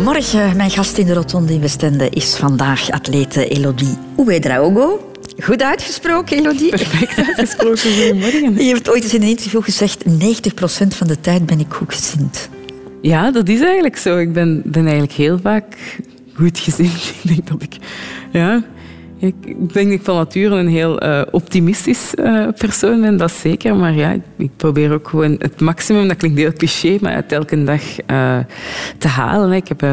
[0.00, 0.56] Goedemorgen.
[0.56, 5.12] Mijn gast in de Rotonde in Westende is vandaag atlete Elodie Ouedraogo.
[5.42, 6.70] Goed uitgesproken, Elodie.
[6.70, 7.92] Perfect uitgesproken.
[7.92, 8.64] Goedemorgen.
[8.64, 10.08] Je hebt ooit eens in een interview gezegd 90%
[10.88, 12.48] van de tijd ben ik goedgezind.
[13.02, 14.18] Ja, dat is eigenlijk zo.
[14.18, 15.76] Ik ben, ben eigenlijk heel vaak
[16.34, 17.12] goedgezind.
[17.22, 17.76] Ik denk dat ik...
[18.32, 18.64] Ja,
[19.20, 23.76] ik denk dat ik van nature een heel uh, optimistisch uh, persoon ben, dat zeker.
[23.76, 27.64] Maar ja, ik probeer ook gewoon het maximum, dat klinkt heel cliché, maar uit elke
[27.64, 28.38] dag uh,
[28.98, 29.52] te halen.
[29.52, 29.84] Ik heb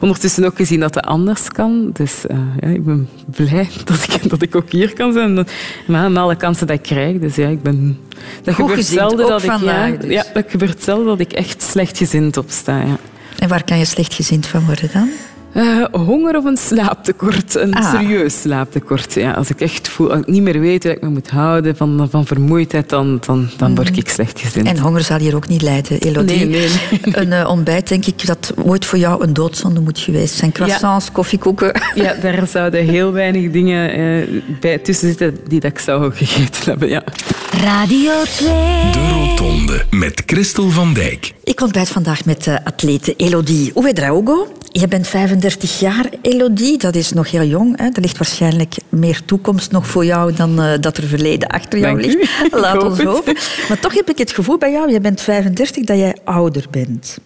[0.00, 1.90] ondertussen ook gezien dat het anders kan.
[1.92, 2.24] Dus
[2.60, 5.46] ja, ik ben blij dat ik, dat ik ook hier kan zijn.
[5.86, 7.18] Maar met alle kansen dat ik krijg.
[7.18, 7.98] Dus ja, ik ben...
[8.42, 9.58] Dat gebeurt zelden dat ik...
[9.60, 10.10] Ja, dus.
[10.10, 12.78] ja, dat gebeurt zelden dat ik echt slechtgezind opsta.
[12.78, 12.96] Ja.
[13.38, 15.10] En waar kan je slechtgezind van worden dan?
[15.56, 17.54] Uh, honger of een slaaptekort.
[17.54, 17.90] Een ah.
[17.90, 19.14] serieus slaaptekort.
[19.14, 21.76] Ja, als ik echt voel, als ik niet meer weet dat ik me moet houden
[21.76, 23.98] van, van vermoeidheid, dan, dan, dan word mhm.
[23.98, 24.66] ik slechtgezind.
[24.66, 26.46] En honger zal hier ook niet leiden, Elodie.
[26.46, 26.68] Nee, nee,
[27.22, 30.52] Een uh, ontbijt, denk ik, dat ooit voor jou een doodzonde moet geweest zijn.
[30.52, 31.72] Croissants, koffiekoeken.
[31.94, 36.64] Ja, daar zouden heel weinig dingen uh, bij tussen zitten die dat ik zou gegeten
[36.64, 36.88] hebben.
[36.88, 37.02] Ja.
[37.50, 38.48] Radio 2.
[38.92, 41.32] De Rotonde met Christel van Dijk.
[41.44, 44.46] Ik ontbijt vandaag met de atlete Elodie Ouedraogo.
[44.72, 45.45] Je bent 35
[45.80, 46.78] jaar, Elodie.
[46.78, 47.78] Dat is nog heel jong.
[47.78, 47.84] Hè?
[47.84, 52.00] Er ligt waarschijnlijk meer toekomst nog voor jou dan uh, dat er verleden achter jou
[52.00, 52.30] Dank ligt.
[52.54, 52.58] U.
[52.60, 53.34] Laat ons hopen.
[53.68, 57.18] Maar toch heb ik het gevoel bij jou, je bent 35, dat jij ouder bent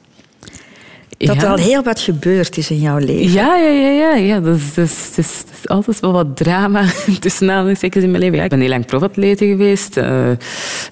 [1.27, 1.43] dat ja.
[1.43, 3.33] er al heel wat gebeurd is in jouw leven.
[3.33, 3.91] Ja, ja, ja.
[3.91, 4.41] ja, ja.
[4.41, 6.85] Dat, is, dat, is, dat is altijd wel wat drama
[7.21, 8.39] tussen aanhalingstekens in mijn leven.
[8.39, 9.97] Ja, ik ben heel lang profatlete geweest.
[9.97, 10.05] Uh,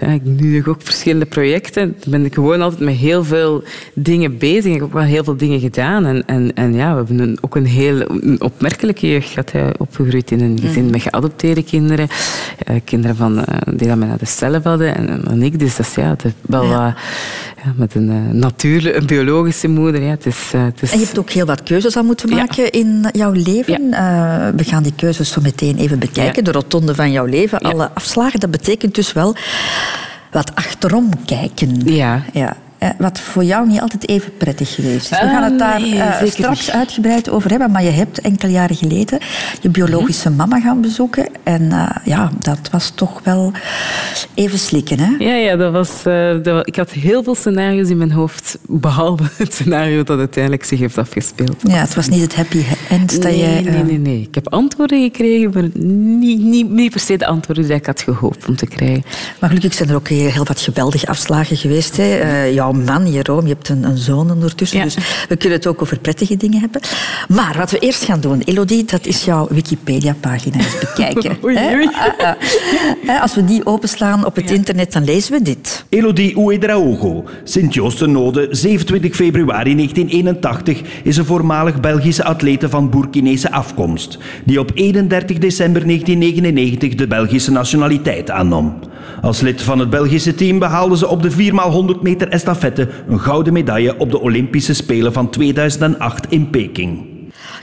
[0.01, 1.97] ja, ik nu ook verschillende projecten.
[2.01, 3.63] Dan ben ik gewoon altijd met heel veel
[3.95, 4.65] dingen bezig.
[4.65, 6.07] Ik heb ook wel heel veel dingen gedaan.
[6.07, 9.53] En, en, en ja, we hebben een, ook een heel een opmerkelijke jeugd gehad.
[9.53, 10.91] Hè, opgegroeid in een gezin mm.
[10.91, 12.09] met geadopteerde kinderen.
[12.71, 13.45] Uh, kinderen van, uh,
[13.77, 14.95] die dat mij naar de cellen hadden.
[14.95, 15.59] En, en ik.
[15.59, 16.97] Dus dat is ja, wel ja.
[17.65, 20.03] ja, met een natuurlijke, een biologische moeder.
[20.03, 20.93] Ja, het is, het is...
[20.93, 22.71] En je hebt ook heel wat keuzes aan moeten maken ja.
[22.71, 23.83] in jouw leven.
[23.83, 26.45] Uh, we gaan die keuzes zo meteen even bekijken.
[26.45, 28.41] De rotonde van jouw leven, alle afslagen.
[28.41, 29.37] Dat betekent dus wel
[30.31, 31.81] wat achterom kijken.
[31.85, 32.23] Ja.
[32.33, 32.57] ja.
[32.79, 35.21] Eh, wat voor jou niet altijd even prettig geweest is.
[35.21, 37.71] We gaan het daar nee, uh, straks uitgebreid over hebben.
[37.71, 39.19] Maar je hebt enkele jaren geleden
[39.61, 41.29] je biologische mama gaan bezoeken.
[41.43, 43.53] En uh, ja, dat was toch wel
[44.35, 45.15] even slikken, hè?
[45.19, 46.03] Ja, ja dat was,
[46.65, 48.59] ik had heel veel scenario's in mijn hoofd.
[48.67, 51.63] Behalve het scenario dat uiteindelijk zich heeft afgespeeld.
[51.69, 53.63] Ja, het was niet het happy end dat nee, jij...
[53.63, 54.21] Nee, nee, nee.
[54.21, 58.01] Ik heb antwoorden gekregen, maar niet, niet, niet per se de antwoorden die ik had
[58.01, 59.05] gehoopt om te krijgen.
[59.41, 61.97] Maar gelukkig zijn er ook heel wat geweldige afslagen geweest.
[61.97, 62.47] Hè?
[62.73, 64.79] Jouw man, Jeroen, je hebt een, een zoon ondertussen.
[64.79, 64.85] Ja.
[64.85, 64.97] Dus
[65.29, 66.81] we kunnen het ook over prettige dingen hebben.
[67.29, 71.37] Maar wat we eerst gaan doen, Elodie, dat is jouw Wikipedia-pagina eens bekijken.
[71.45, 71.89] oei, oei.
[73.21, 74.55] Als we die openslaan op het ja.
[74.55, 75.85] internet, dan lezen we dit.
[75.89, 84.61] Elodie Ouedraogo, Sint-Joostenode, 27 februari 1981, is een voormalig Belgische atlete van Burkinese afkomst, die
[84.61, 88.79] op 31 december 1999 de Belgische nationaliteit aannam.
[89.23, 92.58] Als lid van het Belgische team behaalde ze op de 4x100 meter estafette
[93.09, 97.18] een gouden medaille op de Olympische Spelen van 2008 in Peking.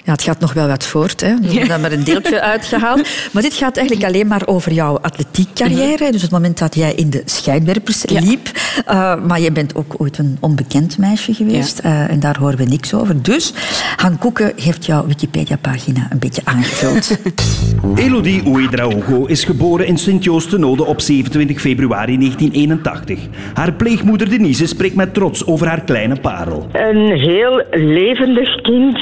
[0.05, 1.21] Ja, het gaat nog wel wat voort.
[1.21, 1.35] Hè.
[1.41, 3.07] We hebben er een deeltje uitgehaald.
[3.31, 6.11] Maar dit gaat eigenlijk alleen maar over jouw atletiekcarrière.
[6.11, 8.19] Dus het moment dat jij in de schijnwerpers Ja.
[8.19, 8.47] liep.
[8.89, 11.79] Uh, maar je bent ook ooit een onbekend meisje geweest.
[11.83, 11.89] Ja.
[11.89, 13.21] Uh, en daar horen we niks over.
[13.21, 13.53] Dus
[13.95, 17.17] Han Koeken heeft jouw Wikipedia-pagina een beetje aangevuld.
[17.95, 23.19] Elodie Ouedraogo is geboren in Sint-Joostenode op 27 februari 1981.
[23.53, 26.67] Haar pleegmoeder Denise spreekt met trots over haar kleine parel.
[26.73, 28.97] Een heel levendig kind.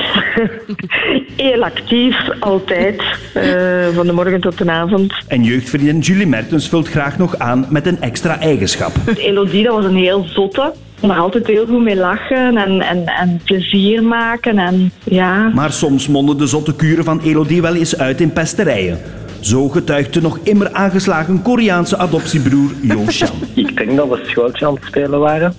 [1.36, 3.02] Heel actief, altijd.
[3.36, 5.14] Uh, van de morgen tot de avond.
[5.28, 8.92] En jeugdvriendin Julie Mertens vult graag nog aan met een extra eigenschap.
[9.16, 10.74] Elodie, dat was een heel zotte.
[11.02, 14.58] Maar altijd heel goed mee lachen en, en, en plezier maken.
[14.58, 15.52] En, ja.
[15.54, 19.00] Maar soms monden de zotte kuren van Elodie wel eens uit in pesterijen.
[19.40, 23.36] Zo getuigt de nog immer aangeslagen Koreaanse adoptiebroer Jo Chan.
[23.54, 25.54] Ik denk dat we schooltje aan het spelen waren.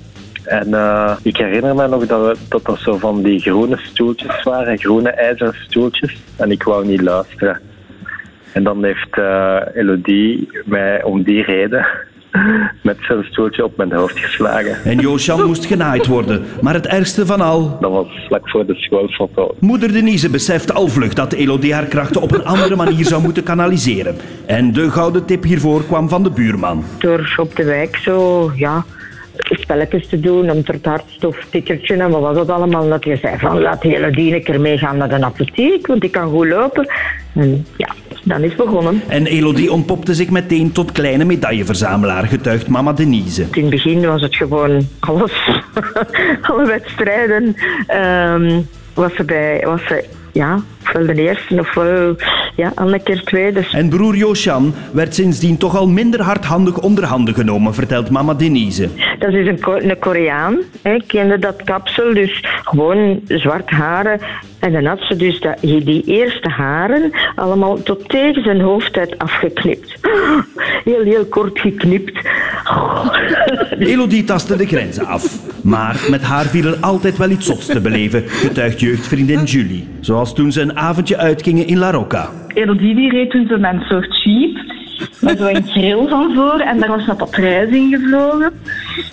[0.45, 4.43] En uh, ik herinner me nog dat, we, dat dat zo van die groene stoeltjes
[4.43, 6.17] waren, groene ijzeren stoeltjes.
[6.37, 7.61] En ik wou niet luisteren.
[8.53, 11.87] En dan heeft uh, Elodie mij om die reden
[12.83, 14.77] met zijn stoeltje op mijn hoofd geslagen.
[14.85, 16.45] En Josjan moest genaaid worden.
[16.61, 17.77] Maar het ergste van al...
[17.81, 19.55] Dat was vlak voor de schoolfoto.
[19.61, 23.43] Moeder Denise beseft al vlug dat Elodie haar krachten op een andere manier zou moeten
[23.43, 24.17] kanaliseren.
[24.47, 26.85] En de gouden tip hiervoor kwam van de buurman.
[26.99, 28.85] Door op de wijk zo, ja,
[29.45, 32.89] spelletjes te doen, een hartstoftikkertje en wat was dat allemaal.
[32.89, 36.11] Dat je zei van, laat die Elodie een keer meegaan naar de apotheek, want die
[36.11, 36.89] kan goed lopen.
[37.35, 37.95] En ja,
[38.25, 39.03] dan is begonnen.
[39.09, 43.47] En Elodie ontpopte zich meteen tot kleine medailleverzamelaar, getuigt mama Denise.
[43.53, 45.33] In het begin was het gewoon alles,
[46.49, 47.57] alle wedstrijden.
[47.95, 49.63] Um, was ze bij...
[49.65, 52.17] Was ze, ja, ofwel de eerste ofwel
[52.57, 53.67] ja, een keer tweede.
[53.73, 58.89] En broer Josjan werd sindsdien toch al minder hardhandig onder handen genomen, vertelt mama Denise.
[59.19, 60.59] Dat is een, Ko- een Koreaan.
[60.83, 60.95] hè.
[60.95, 64.21] Ik kende dat kapsel, dus gewoon zwart haren.
[64.59, 69.19] En dan had ze dus dat, die eerste haren allemaal tot tegen zijn hoofd uit
[69.19, 69.95] afgeknipt.
[70.85, 72.19] Heel, heel kort geknipt.
[73.79, 75.39] Elodie tastte de grenzen af.
[75.63, 79.89] Maar met haar viel er altijd wel iets zots te beleven, getuigt jeugdvriendin Julie.
[80.01, 82.31] Zoals toen ze een avondje uitgingen in La Rocca.
[82.55, 84.73] Die reed toen een soort jeep.
[85.21, 88.53] Met zo'n grill van voor en daar was een patrijs in gevlogen.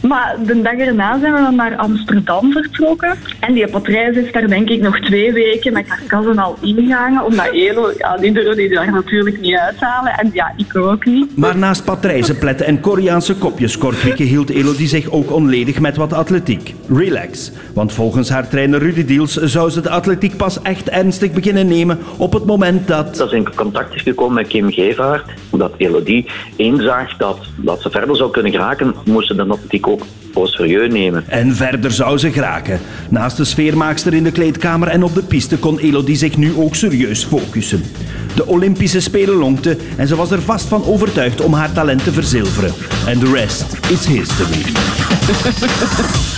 [0.01, 3.18] Maar de dag erna zijn we dan naar Amsterdam vertrokken.
[3.39, 7.25] En die patrijs is daar denk ik nog twee weken met karkassen al ingehangen.
[7.25, 10.13] Omdat Elo, ja, die durfde die daar natuurlijk niet uithalen.
[10.13, 11.38] En ja, ik ook niet.
[11.38, 16.74] Maar naast patrijzenpletten en Koreaanse kopjes kortwikken hield Elodie zich ook onledig met wat atletiek.
[16.89, 17.51] Relax.
[17.74, 22.00] Want volgens haar trainer Rudy Diels zou ze de atletiek pas echt ernstig beginnen nemen
[22.18, 23.16] op het moment dat...
[23.16, 25.25] Dat ze in contact is gekomen met Kim Gevaert,
[25.77, 26.25] Elodie
[26.56, 30.01] inzag dat, dat ze verder zou kunnen geraken, moest ze de atletiek ook
[30.33, 31.24] serieus nemen.
[31.28, 32.80] En verder zou ze geraken.
[33.10, 36.75] Naast de sfeermaakster in de kleedkamer en op de piste kon Elodie zich nu ook
[36.75, 37.83] serieus focussen.
[38.36, 42.12] De Olympische Spelen lonkten en ze was er vast van overtuigd om haar talent te
[42.12, 42.74] verzilveren.
[43.07, 44.62] En the rest is history.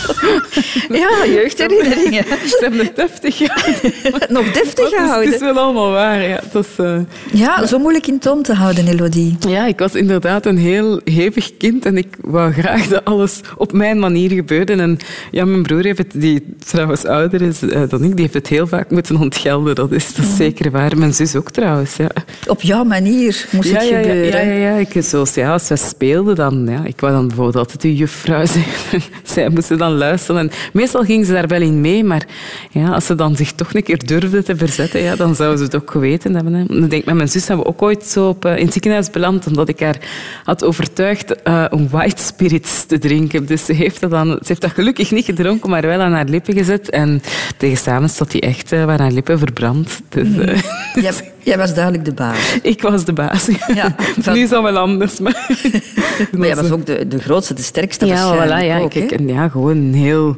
[0.90, 2.24] Ja, jeugdherinneringen.
[2.50, 4.34] Ze hebben het deftig gehouden.
[4.34, 5.34] Nog deftig is, het gehouden.
[5.34, 6.22] is wel allemaal waar.
[6.28, 7.00] Ja, dat is, eh,
[7.34, 9.38] Ja, zo moeilijk in toom te houden, Elodie.
[9.48, 13.74] Ja, ik was inderdaad een heel hevig kind en ik wou graag dat alles op
[13.84, 14.74] mijn manier gebeurde.
[14.74, 14.98] En
[15.32, 18.48] ja, mijn broer, heeft het, die trouwens ouder is eh, dan ik, die heeft het
[18.48, 19.76] heel vaak moeten ontgelden.
[19.76, 20.98] Dat is, dat is zeker waar.
[20.98, 21.96] Mijn zus ook trouwens.
[21.96, 22.10] Ja.
[22.48, 24.46] Op jouw manier moest Ja, het ja, gebeuren.
[24.46, 24.76] ja, ja.
[24.76, 26.68] Ik, zoals, ja, als we speelden, dan...
[26.70, 29.02] Ja, ik wou dan bijvoorbeeld altijd de juffrouw zijn.
[29.24, 30.42] Zij moesten dan luisteren.
[30.42, 32.26] En meestal ging ze daar wel in mee, maar
[32.72, 35.64] ja, als ze dan zich toch een keer durfde te verzetten, ja, dan zou ze
[35.64, 36.54] het ook geweten hebben.
[36.54, 36.64] Hè.
[36.64, 39.10] Ik denk, met mijn zus zijn we ook ooit zo op, eh, in het ziekenhuis
[39.10, 39.98] beland, omdat ik haar
[40.44, 43.46] had overtuigd eh, om white spirits te drinken.
[43.46, 46.26] Dus ze heeft, dat dan, ze heeft dat gelukkig niet gedronken, maar wel aan haar
[46.26, 46.90] lippen gezet.
[46.90, 47.22] En
[47.58, 50.02] tegen s'avonds dat die echt eh, waren haar lippen verbrand.
[50.10, 50.62] Dus, eh,
[50.94, 52.58] Jij, jij was duidelijk de baas.
[52.62, 53.50] ik was de baas.
[53.74, 53.96] Ja,
[54.34, 55.20] nu is dat wel anders.
[55.20, 55.48] Maar,
[56.38, 59.28] Maar jij was ook de, de grootste, de sterkste ja, voilà, waarschijnlijk ja, ook, en
[59.28, 60.38] ja, gewoon heel...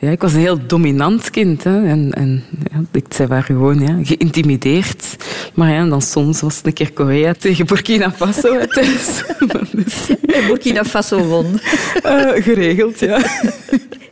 [0.00, 1.64] Ja, ik was een heel dominant kind.
[1.64, 1.86] Hè.
[1.86, 5.16] En, en ja, ik zei waar gewoon ja, geïntimideerd.
[5.54, 9.22] Maar ja, dan soms was het een keer Korea tegen Burkina Faso thuis.
[9.72, 11.60] dus, En Burkina Faso won.
[12.02, 13.22] eh, geregeld, ja.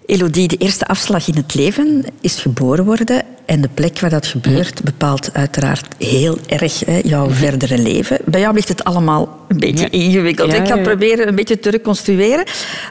[0.06, 3.22] Elodie, de eerste afslag in het leven is geboren worden.
[3.48, 8.18] En de plek waar dat gebeurt bepaalt uiteraard heel erg hè, jouw verdere leven.
[8.24, 9.90] Bij jou ligt het allemaal een beetje Ja.
[9.90, 10.52] ingewikkeld.
[10.52, 10.82] Ja, Ik ga ja.
[10.82, 12.44] proberen een beetje te reconstrueren.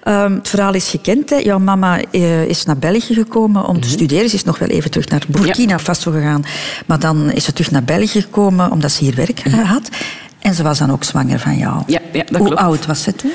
[0.03, 1.29] Ehm, het verhaal is gekend.
[1.29, 1.35] Hè.
[1.35, 3.81] Jouw mama eh, is naar België gekomen om Mhm.
[3.81, 4.29] te studeren.
[4.29, 6.45] Ze is nog wel even terug naar Burkina Faso gegaan.
[6.85, 9.89] Maar dan is ze terug naar België gekomen omdat ze hier werk eh, had.
[10.39, 11.73] En ze was dan ook zwanger van jou.
[11.75, 11.91] Mhm.
[11.91, 12.61] Ja, ja, dat Hoe klopt.
[12.61, 13.31] oud was ze toen?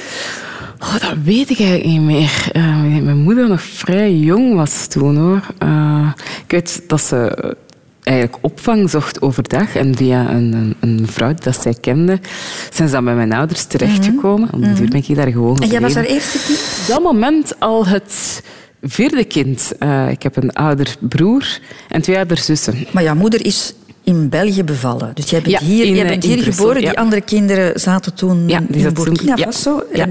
[0.83, 2.49] Oh, dat weet ik eigenlijk niet meer.
[2.53, 5.41] Eh, mijn moeder nog vrij jong was toen, hoor.
[5.59, 6.11] Eh,
[6.45, 7.51] ik weet dat ze eh,
[8.03, 9.75] eigenlijk opvang zocht overdag.
[9.77, 12.19] En via een, een, een vrouw dat zij kende,
[12.73, 14.49] zijn ze dan bij mijn ouders terechtgekomen.
[14.61, 16.31] De duur ben ik daar gewoon En jij was haar gebleven.
[16.33, 16.59] eerste kind?
[16.81, 18.43] Op dat moment al het
[18.83, 19.73] vierde kind.
[20.11, 22.75] Ik heb een ouder broer en twee oudere zussen.
[22.91, 25.11] Maar jouw moeder is in België bevallen.
[25.15, 26.83] Dus jij bent Ja, hier, in, jij bent hier Brussel, geboren.
[26.83, 26.89] ja.
[26.89, 29.83] Die andere kinderen zaten toen Ja, in Burkina ja, Faso.
[29.95, 30.07] ja.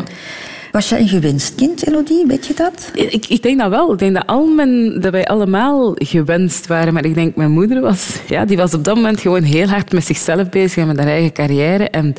[0.72, 2.26] Was jij een gewenst kind, Elodie?
[2.28, 2.92] Weet je dat?
[2.94, 3.94] Ik, ik denk dat wel.
[3.94, 6.94] Ik denk dat, al mijn, dat wij allemaal gewenst waren.
[6.94, 9.92] Maar ik denk, mijn moeder was, ja, die was op dat moment gewoon heel hard
[9.92, 11.90] met zichzelf bezig en met haar eigen carrière.
[11.90, 12.14] En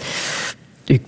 [0.85, 1.03] ik,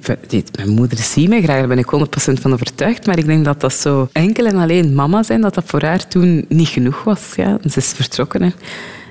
[0.56, 1.92] mijn moeder ziet mij graag, daar ben ik
[2.30, 3.06] 100% van overtuigd.
[3.06, 6.08] Maar ik denk dat dat zo enkel en alleen mama zijn, dat dat voor haar
[6.08, 7.32] toen niet genoeg was.
[7.36, 7.58] Ja.
[7.70, 8.48] Ze is vertrokken hè.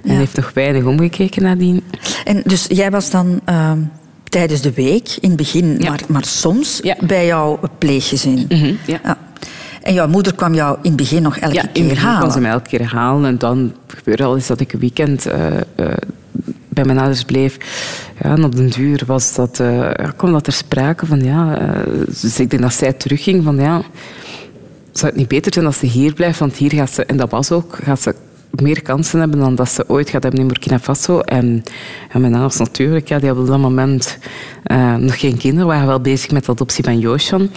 [0.03, 0.17] en Ja.
[0.17, 1.83] heeft nog weinig omgekeken nadien.
[2.25, 3.79] En dus jij was dan ehm,
[4.33, 5.89] tijdens de week, in het begin, Ja.
[5.89, 6.95] maar, maar soms Ja.
[7.07, 8.45] bij jouw pleeggezin.
[8.49, 9.17] Mhm, ja.
[9.81, 12.07] En jouw moeder kwam jou in het begin nog elke Ja, in keer het begin
[12.09, 12.31] halen.
[12.31, 13.25] ze mij elke keer halen.
[13.25, 15.61] En dan gebeurde al eens dat ik een weekend eh, eh,
[16.69, 17.57] bij mijn ouders bleef.
[18.21, 21.23] Ja, en op den duur was dat, ja, kwam dat er sprake van...
[21.23, 21.59] Ja,
[22.05, 23.55] dus ik denk dat zij terugging van...
[23.55, 23.81] Ja,
[24.91, 26.39] zou het niet beter zijn als ze hier blijft?
[26.39, 27.05] Want hier gaat ze...
[27.05, 27.77] En dat was ook...
[27.83, 28.15] Gaat ze
[28.61, 31.19] meer kansen hebben dan dat ze ooit gaat hebben in Burkina Faso.
[31.19, 31.63] En,
[32.09, 34.17] en mijn ouders natuurlijk, ja, die hadden op dat moment
[34.63, 35.67] eh, nog geen kinderen.
[35.67, 37.49] waren wel bezig met de adoptie van Joosjan.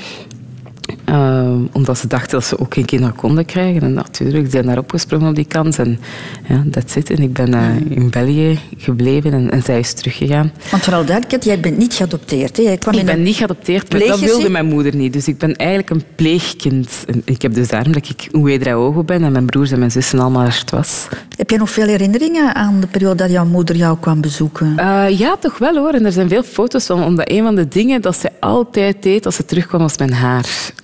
[1.06, 3.82] Ehm, omdat ze dachten dat ze ook geen kinderen konden krijgen.
[3.82, 5.78] En natuurlijk, ze zijn daar opgesprongen op die kans.
[5.78, 6.00] En
[6.48, 7.10] ja, dat zit.
[7.10, 10.52] En ik ben uh, in België gebleven en, en, zij is teruggegaan.
[10.70, 12.56] Want vooral duidelijkheid, jij bent niet geadopteerd.
[12.56, 12.62] Hè?
[12.62, 15.12] Jij kwam ik ben niet geadopteerd, maar dat wilde mijn moeder niet.
[15.12, 17.04] Dus ik ben eigenlijk een pleegkind.
[17.24, 20.42] Ik heb dus daarom dat ik Ouedraogo ben en mijn broers en mijn zussen allemaal
[20.42, 21.06] het was.
[21.36, 24.74] Heb jij nog veel herinneringen aan de periode dat jouw moeder jou kwam bezoeken?
[24.78, 25.92] Uh, ja, toch wel hoor.
[25.92, 27.04] En er zijn veel foto's van.
[27.04, 30.74] Omdat een van de dingen dat ze altijd deed als ze terugkwam was mijn haar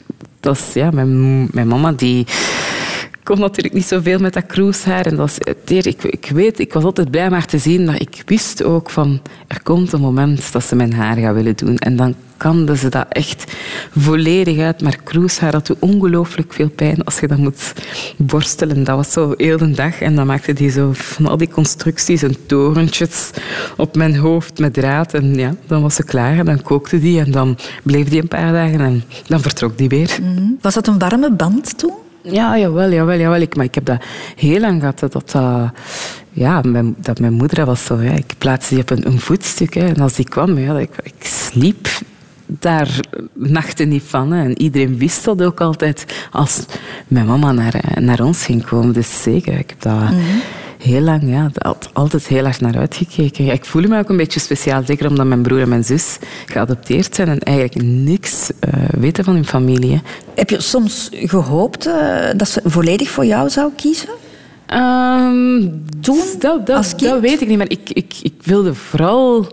[0.43, 2.27] dat ja, mijn, mijn mama die
[3.23, 5.07] kon natuurlijk niet zoveel met dat cruisehaar.
[5.07, 8.63] En dat is, ik, weet, ik was altijd blij maar te zien, maar ik wist
[8.63, 11.77] ook van, er komt een moment dat ze mijn haar gaat willen doen.
[11.77, 13.53] En dan kan ze dat echt
[13.99, 14.83] volledig uit.
[14.83, 17.73] Maar cruisehaar had ongelooflijk veel pijn als je dat moet
[18.17, 18.85] borstelen.
[18.85, 20.01] Dat was zo heel de dag.
[20.01, 23.31] En dan maakte die zo van al die constructies en torentjes
[23.77, 25.15] op mijn hoofd met draad.
[25.15, 28.29] En ja, dan was ze klaar en dan kookte die en dan bleef die een
[28.29, 30.19] paar dagen en dan vertrok die weer.
[30.23, 30.43] Mhm.
[30.61, 31.95] Was dat een warme band toen?
[32.23, 33.41] Ja, jawel, jawel, jawel.
[33.41, 34.03] Ik, maar ik heb dat
[34.37, 34.99] heel lang gehad.
[34.99, 35.37] Dat, dat,
[36.31, 38.01] ja, mijn, dat mijn moeder was zo.
[38.01, 39.75] Ja, ik plaatste die op een, een voetstuk.
[39.75, 41.89] Hè, en als die kwam, ja, ik, ik sliep
[42.47, 43.01] daar
[43.33, 44.33] nachten niet van.
[44.33, 44.45] Hè.
[44.45, 46.65] En iedereen wist dat ook altijd als
[47.09, 48.93] mijn mama naar, naar ons ging komen.
[48.93, 50.11] Dus zeker, ik heb dat...
[50.11, 50.21] Mhm
[50.83, 51.51] heel lang ja,
[51.93, 53.45] altijd heel erg naar uitgekeken.
[53.45, 56.19] Ja, ik voel me ook een beetje speciaal, zeker omdat mijn broer en mijn zus
[56.47, 60.03] geadopteerd zijn en eigenlijk niks uh, weten van hun familie.
[60.35, 64.09] Heb je soms gehoopt uh, dat ze volledig voor jou zou kiezen?
[64.75, 69.47] Um, Toen, dat, dat, dat, weet ik niet, maar ik, ik, ik wilde vooral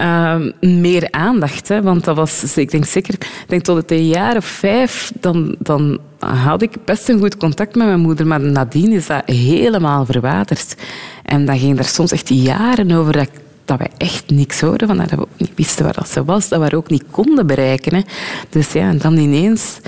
[0.00, 1.68] uh, meer aandacht.
[1.68, 5.12] Hè, want dat was, ik denk zeker, ik denk tot het een jaar of vijf,
[5.20, 8.26] dan, dan had ik best een goed contact met mijn moeder.
[8.26, 10.76] Maar nadien is dat helemaal verwaterd.
[11.22, 13.28] En dan ging er soms echt jaren over dat
[13.64, 16.24] dat wij echt niks hoorden van haar, dat we ook niet wisten waar dat ze
[16.24, 17.94] was, dat we haar ook niet konden bereiken.
[17.94, 18.02] Hè.
[18.48, 19.80] Dus ja, en dan ineens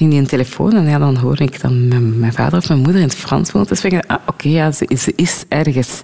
[0.00, 2.80] ging die een telefoon en ja, dan hoor ik dan mijn, mijn, vader of mijn
[2.80, 3.68] moeder in het Frans woont.
[3.68, 6.02] Dus ik ah, oké, ja, ze, ze, is ergens.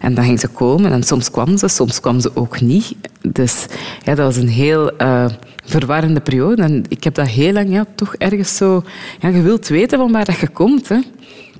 [0.00, 2.94] En dan ging ze komen en soms kwam ze, soms kwam ze ook niet.
[3.20, 3.66] Dus
[4.02, 5.26] ja, dat was een heel uh,
[5.64, 6.62] verwarrende periode.
[6.62, 8.82] En ik heb dat heel lang ja, toch ergens zo...
[9.20, 10.98] Ja, je wilt weten van waar dat je komt, hè.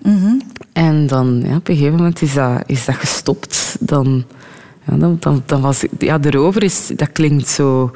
[0.02, 0.40] Mm
[0.72, 3.76] En dan, ja, op een gegeven moment is dat, is dat gestopt.
[3.80, 4.24] Dan,
[4.86, 5.84] ja, dan, dan, dan was...
[5.98, 6.90] Ja, erover is...
[6.96, 7.90] Dat klinkt zo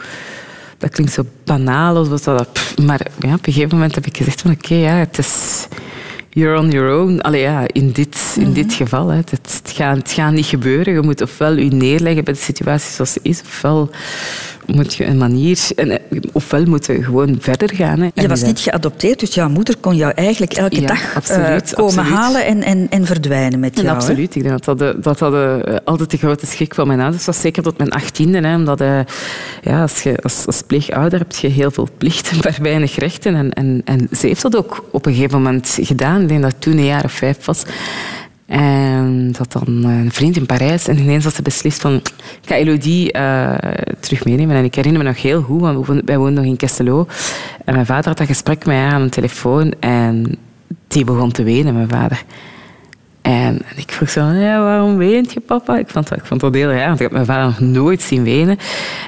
[0.79, 1.97] dat klinkt zo banaal.
[1.97, 5.19] Of dat, maar ja, op een gegeven moment heb ik gezegd van oké, ja, het
[5.19, 5.67] is...
[6.29, 7.21] You're on your own.
[7.21, 8.77] Allee, ja, in dit, in dit mhm.
[8.77, 9.09] geval.
[9.09, 9.17] Hè.
[9.17, 10.95] Het, het, gaat, het gaat niet gebeuren.
[10.95, 13.91] Je moet ofwel je neerleggen bij de situatie zoals ze is, ofwel
[14.67, 15.59] moet je een manier...
[15.77, 18.01] En, eh, ofwel moeten we gewoon verder gaan.
[18.01, 18.09] Hè.
[18.15, 22.47] Je was niet geadopteerd, dus jouw moeder kon jou eigenlijk elke dag eh, komen halen
[22.47, 23.87] en, en, en verdwijnen met jou.
[23.87, 24.35] En absoluut.
[24.35, 27.41] Ik denk dat dat, dat, dat uh, altijd de grote schrik van mijn ouders was.
[27.41, 28.39] Zeker tot mijn achttiende.
[28.41, 29.01] Hè, omdat uh,
[29.63, 33.35] ja, als, je, als, als pleegouder heb je heel veel plichten, maar weinig rechten.
[33.35, 36.23] En, en, en ze heeft dat ook op een gegeven moment gedaan.
[36.23, 37.63] Ik denk dat toen een jaar of vijf was.
[38.47, 40.89] En dat dan een vriend in Parijs.
[40.89, 42.13] En ineens had ze beslist van, ik
[42.45, 43.55] ga Elodie uh,
[44.01, 44.57] terug meenemen.
[44.57, 47.07] En ik herinner me nog heel goed, want wij woonden nog in Kesselo.
[47.65, 49.75] En mijn vader had dat gesprek met haar aan de telefoon.
[49.81, 50.37] En
[50.89, 52.25] die begon te wenen, mijn vader.
[53.27, 55.79] En ik vroeg zo, ja, waarom weent je papa?
[55.79, 58.23] Ik vond, ik vond dat heel raar, want ik heb mijn vader nog nooit zien
[58.23, 58.59] wenen.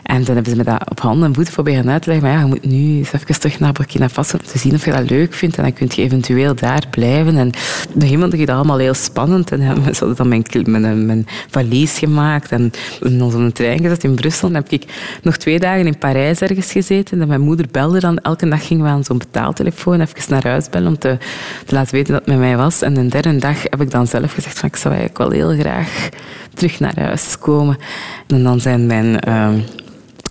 [0.03, 2.29] En toen hebben ze me dat op handen en voeten proberen uit te leggen.
[2.29, 4.85] Maar ja, je moet nu eens even terug naar Burkina Faso om te zien of
[4.85, 5.57] je dat leuk vindt.
[5.57, 7.37] En dan kun je eventueel daar blijven.
[7.37, 7.51] En
[7.95, 9.53] bij iemand vond ik dat allemaal heel spannend.
[9.53, 10.45] En ja, ze hadden dan mijn,
[10.81, 12.71] mijn, mijn valies gemaakt en
[13.01, 14.47] in onze trein gezet in Brussel.
[14.47, 14.85] En dan heb ik
[15.23, 17.21] nog twee dagen in Parijs ergens gezeten.
[17.21, 18.19] En mijn moeder belde dan.
[18.19, 21.19] Elke dag gingen we aan zo'n betaaltelefoon even naar huis bellen om te,
[21.67, 22.83] te laten weten dat het met mij was.
[22.83, 25.61] En de derde dag heb ik dan zelf gezegd van ik zou eigenlijk wel heel
[25.61, 26.09] graag
[26.55, 27.79] terug naar huis komen.
[28.27, 29.21] En dan zijn mijn...
[29.21, 29.61] Ehm,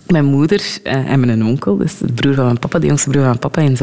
[0.06, 3.22] mijn moeder eh, en mijn onkel, dus de broer van mijn papa, de jongste broer
[3.22, 3.76] van mijn papa, in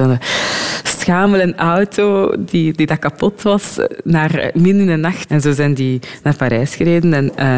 [1.05, 5.29] zo'n schamele auto die, die dat kapot was, naar midden in de nacht.
[5.29, 7.13] En zo zijn die naar Parijs gereden.
[7.13, 7.55] En uh,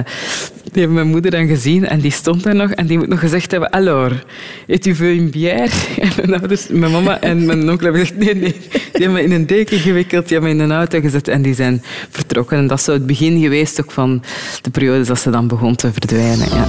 [0.64, 3.20] die hebben mijn moeder dan gezien en die stond daar nog en die moet nog
[3.20, 4.14] gezegd hebben, alors,
[4.68, 5.70] et tu veux une bière?
[6.18, 8.56] En mijn mama en mijn onkel hebben gezegd, nee, nee.
[8.72, 11.42] Die hebben me in een deken gewikkeld, die hebben me in een auto gezet en
[11.42, 12.58] die zijn vertrokken.
[12.58, 14.24] En dat is het begin geweest ook van
[14.62, 16.48] de periode dat ze dan begon te verdwijnen.
[16.50, 16.68] Ja.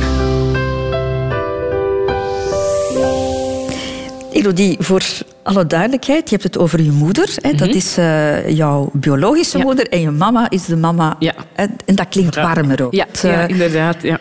[4.32, 5.02] Elodie, voor
[5.48, 7.34] alle duidelijkheid, je hebt het over je moeder.
[7.34, 7.52] Hè?
[7.52, 7.76] Dat mhm.
[7.76, 11.16] is uh, jouw biologische moeder en je mama is de mama.
[11.18, 11.34] Ja.
[11.54, 12.94] En dat klinkt warmer ook.
[12.94, 14.02] Ja, ja eh, inderdaad.
[14.02, 14.18] Ja.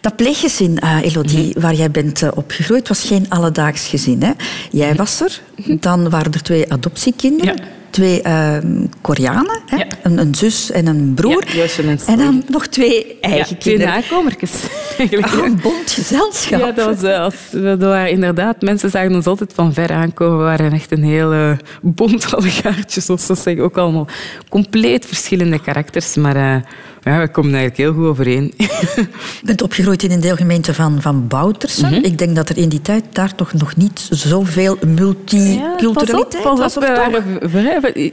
[0.00, 1.60] Dat pleeggezin, uh, Elodie, mhm.
[1.60, 4.22] waar jij bent opgegroeid, was geen alledaags gezin.
[4.22, 4.32] Hè?
[4.70, 5.40] Jij was er,
[5.80, 7.56] dan waren er twee adoptiekinderen.
[7.90, 8.56] Twee uh,
[9.00, 9.84] Koreanen, hè?
[10.02, 11.44] Een, een, zus en een broer.
[11.78, 14.62] en, en, dan nog twee eigen ja, twee nakomertjes.
[14.98, 16.60] Oh, een bont gezelschap.
[16.60, 18.60] Ja, dat, was, als, dat waren inderdaad...
[18.60, 20.38] Mensen zagen ons altijd van ver aankomen.
[20.38, 23.62] We waren echt een hele bont allegaartje, zoals ze zeggen.
[23.62, 24.08] Ook allemaal
[24.48, 26.36] compleet verschillende karakters, maar...
[26.36, 26.56] Uh,
[27.02, 28.54] ja, we komen eigenlijk heel goed overeen.
[28.56, 29.06] Je
[29.44, 31.88] bent opgegroeid in een deelgemeente van, van Boutersen.
[31.88, 36.54] Mm Ik denk dat er in die tijd daar toch nog niet zoveel multiculturaliteit ja,
[36.56, 36.76] was.
[36.76, 36.84] Op,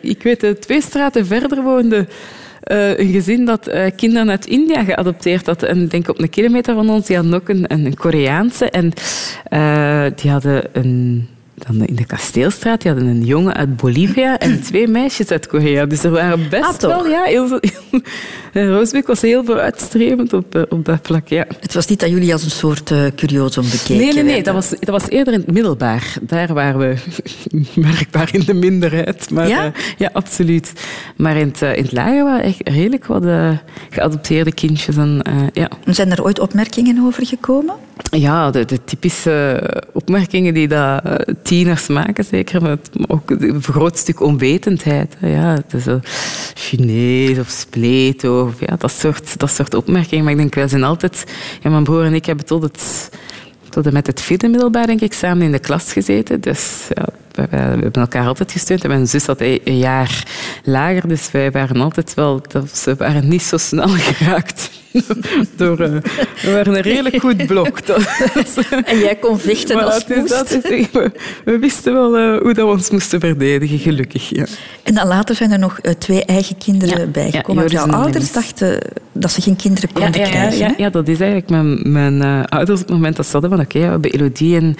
[0.02, 2.08] ik weet, twee straten verder woonde
[2.72, 5.64] uh, een gezin dat uh, kinderen uit India geadopteerd had.
[5.64, 8.70] En denk op een kilometer van ons, die hadden ook een, een Koreaanse.
[8.70, 8.94] En
[9.54, 14.62] uh, die hadden een dan in de Kasteelstraat, die hadden een jongen uit Bolivia en
[14.70, 15.86] twee meisjes uit Korea.
[15.86, 17.08] Dus er waren best ah, wel...
[17.08, 17.60] Ja, heel veel,
[18.72, 21.46] Roosbeek was heel veel uitstrevend op, eh, op dat vlak, ja.
[21.60, 24.44] Het was niet dat jullie als een soort uh, curiosum bekeken Nee, nee, nee.
[24.44, 26.14] Dat was, dat was eerder in het middelbaar.
[26.22, 26.96] Daar waren we
[27.82, 29.30] merkbaar in de minderheid.
[29.30, 29.66] Maar, ja?
[29.66, 30.74] Uh, ja, absoluut.
[31.16, 33.24] Maar in het, in het lager waren echt redelijk wat
[33.90, 34.98] geadopteerde kindjes.
[34.98, 35.22] En,
[35.54, 35.70] ja.
[35.86, 37.76] Zijn er ooit opmerkingen over gekomen?
[38.04, 41.02] Ja, de, typische opmerkingen die dat
[41.44, 42.62] tieners maken, zeker.
[42.62, 45.18] Maar ook een groot stuk onwetendheid.
[45.22, 45.86] Ja, het is
[46.54, 50.24] Chinees of spleet of ja, dat, soort, dat soort opmerkingen.
[50.24, 51.24] Maar ik denk, wij zijn altijd...
[51.62, 53.10] Ja, mijn broer en ik hebben tot, het,
[53.70, 56.42] tot en met het vierde middelbaar, denk ik, samen in de klas gezeten.
[56.42, 58.84] Dus ja, we, we, hebben elkaar altijd gesteund.
[58.84, 60.24] En mijn zus zat een jaar
[60.64, 62.42] lager, dus wij waren altijd wel...
[62.74, 64.70] Ze waren niet zo snel geraakt
[65.58, 65.88] door, uh,
[66.42, 67.80] we waren een redelijk goed blok.
[68.86, 70.30] en jij kon vechten maar als moest.
[70.30, 71.12] Dat, we,
[71.46, 74.30] we, wisten wel uh, hoe dat we ons moesten verdedigen, gelukkig.
[74.30, 74.46] Ja.
[74.84, 77.64] En dan later zijn er nog uh, twee eigen kinderen ja, bijgekomen.
[77.64, 78.80] Ja, jouw ouders dachten
[79.12, 80.58] dat ze geen kinderen konden krijgen.
[80.58, 83.60] Ja, ja, dat is eigenlijk mijn, mijn ouders op het moment dat ze hadden van
[83.60, 84.76] oké, okay, we hebben Elodie en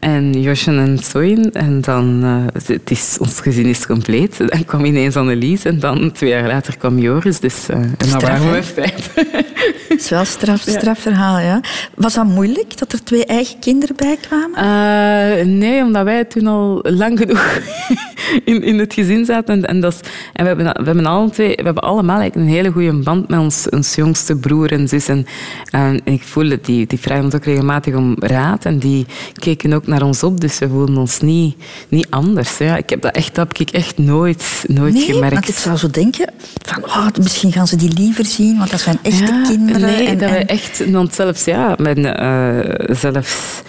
[0.00, 1.52] en Josje en Soin.
[1.52, 4.38] En dan, uh, het is, ons gezin is compleet.
[4.50, 7.40] Dan kwam ineens Annelies en dan twee jaar later kwam Joris.
[7.40, 9.12] Dus, uh, en dan waren we vijf.
[10.00, 11.60] Is wel een straf, strafverhaal, ja.
[11.94, 14.58] Was dat moeilijk, dat er twee eigen kinderen bij kwamen?
[14.58, 17.58] Uh, nee, omdat wij toen al lang genoeg
[18.50, 19.54] in, in het gezin zaten.
[19.54, 20.00] En, en, dat
[20.32, 23.38] en we, hebben, we, hebben alle twee, we hebben allemaal een hele goede band met
[23.38, 25.08] ons, ons jongste broer en zus.
[25.08, 25.26] En,
[25.70, 28.64] en ik voelde, die, die vragen ons ook regelmatig om raad.
[28.64, 31.56] En die keken ook naar ons op, dus we voelden ons niet,
[31.88, 32.58] niet anders.
[32.58, 32.76] Ja.
[32.76, 35.34] Ik heb dat echt, dat heb ik echt nooit, nooit nee, gemerkt.
[35.34, 36.32] Want ik zou zo denken,
[36.62, 39.89] van, oh, misschien gaan ze die liever zien, want dat zijn echte kinderen.
[39.96, 40.34] Nee, en, dat en...
[40.34, 43.62] wij echt, want zelfs, ja, mijn, uh, zelfs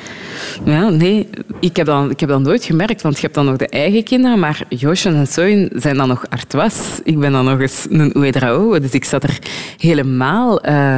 [0.65, 1.29] ja, nee,
[1.59, 4.03] ik heb, dat, ik heb dat nooit gemerkt, want je hebt dan nog de eigen
[4.03, 6.75] kinderen, maar Josje en Soin zijn dan nog artwas.
[7.03, 9.39] Ik ben dan nog eens een Ouedrao, dus ik zat er
[9.77, 10.97] helemaal uh,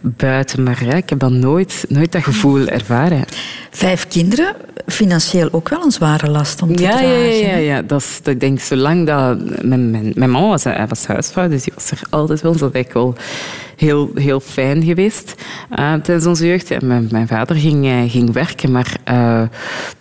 [0.00, 0.62] buiten.
[0.62, 3.24] Maar ja, ik heb dan nooit, nooit dat gevoel ervaren.
[3.70, 4.54] Vijf kinderen,
[4.86, 7.36] financieel ook wel een zware last om te ja, dragen.
[7.36, 7.82] Ja, ja, ja.
[7.82, 9.62] Dat is, ik denk, zolang dat...
[9.62, 12.56] Mijn, mijn, mijn man was, hij was huisvrouw, dus die was er altijd wel.
[12.56, 13.16] Dat ik wel
[13.76, 15.34] heel, heel fijn geweest
[15.70, 16.70] uh, tijdens onze jeugd.
[16.70, 19.42] En mijn, vader ging, uh, ging werken, maar uh,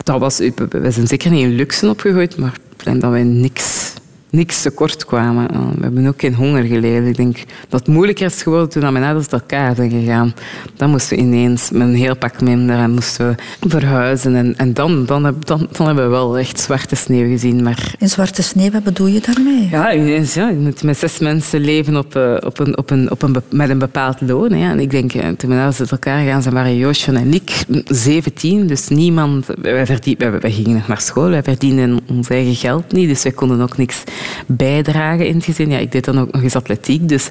[0.04, 0.38] dat was,
[0.70, 2.54] we zijn zeker niet in luxe opgegroeid, maar
[2.84, 3.91] denk dat wij niks
[4.32, 5.50] niks tekort kwamen.
[5.50, 7.08] Eh, we hebben ook geen honger geleden.
[7.08, 7.38] Ik denk
[7.70, 10.34] dat het moeilijker is geworden toen mijn ouders uit elkaar zijn gegaan.
[10.76, 13.28] Dan moesten we ineens met een heel pak minder en moesten
[13.60, 14.36] we verhuizen.
[14.36, 17.64] En, en dan, dan, dan, dan, hebben we wel echt zwarte sneeuw gezien.
[17.64, 17.94] Maar...
[18.00, 19.68] In zwarte sneeuw, wat bedoel je daarmee?
[19.72, 23.12] Ja, ineens, ja, je moet met zes mensen leven op, uh, op een, op een,
[23.12, 24.52] op een, met een bepaald loon.
[24.52, 24.70] Hè.
[24.70, 27.64] En ik denk, eh, toen mijn ouders uit elkaar gaan zijn, waren Joosje en ik
[27.86, 28.68] 17.
[28.68, 29.46] Dus niemand...
[29.62, 33.10] Wij, verdien, wij, wij gingen nog naar school, wij verdienden ons eigen geld niet.
[33.10, 34.04] Dus wij konden ook niks
[34.46, 35.70] bijdragen in het gezin.
[35.70, 37.30] Ja, ik deed dan ook nog eens atletiek, dus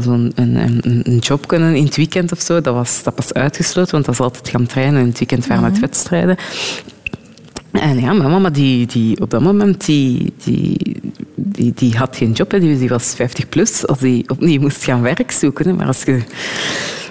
[0.00, 3.32] zo'n een, een, een, job kunnen in het weekend of zo, dat was, dat was
[3.32, 6.36] uitgesloten, want dat is altijd gaan trainen en in het weekend waren met wedstrijden.
[7.80, 10.96] En ja, mijn mama, die, die, op dat moment, die, die,
[11.34, 12.50] die, die had geen job.
[12.50, 12.60] Hè.
[12.60, 15.68] Die, die was 50 plus als die opnieuw moest gaan werk zoeken.
[15.68, 15.72] Hè.
[15.72, 16.22] Maar als je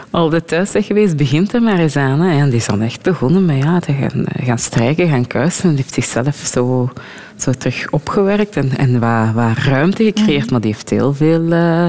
[0.09, 2.19] altijd thuis bent geweest, begint er maar eens aan.
[2.19, 2.39] Hè.
[2.39, 5.63] En die is dan echt begonnen met ja, te gaan, gaan strijken, gaan kuisen.
[5.63, 6.89] En die heeft zichzelf zo
[7.37, 8.99] zo terug opgewerkt en, en
[9.33, 10.43] wat ruimte gecreëerd.
[10.43, 10.51] Mhm.
[10.51, 11.87] Maar die heeft heel veel uh,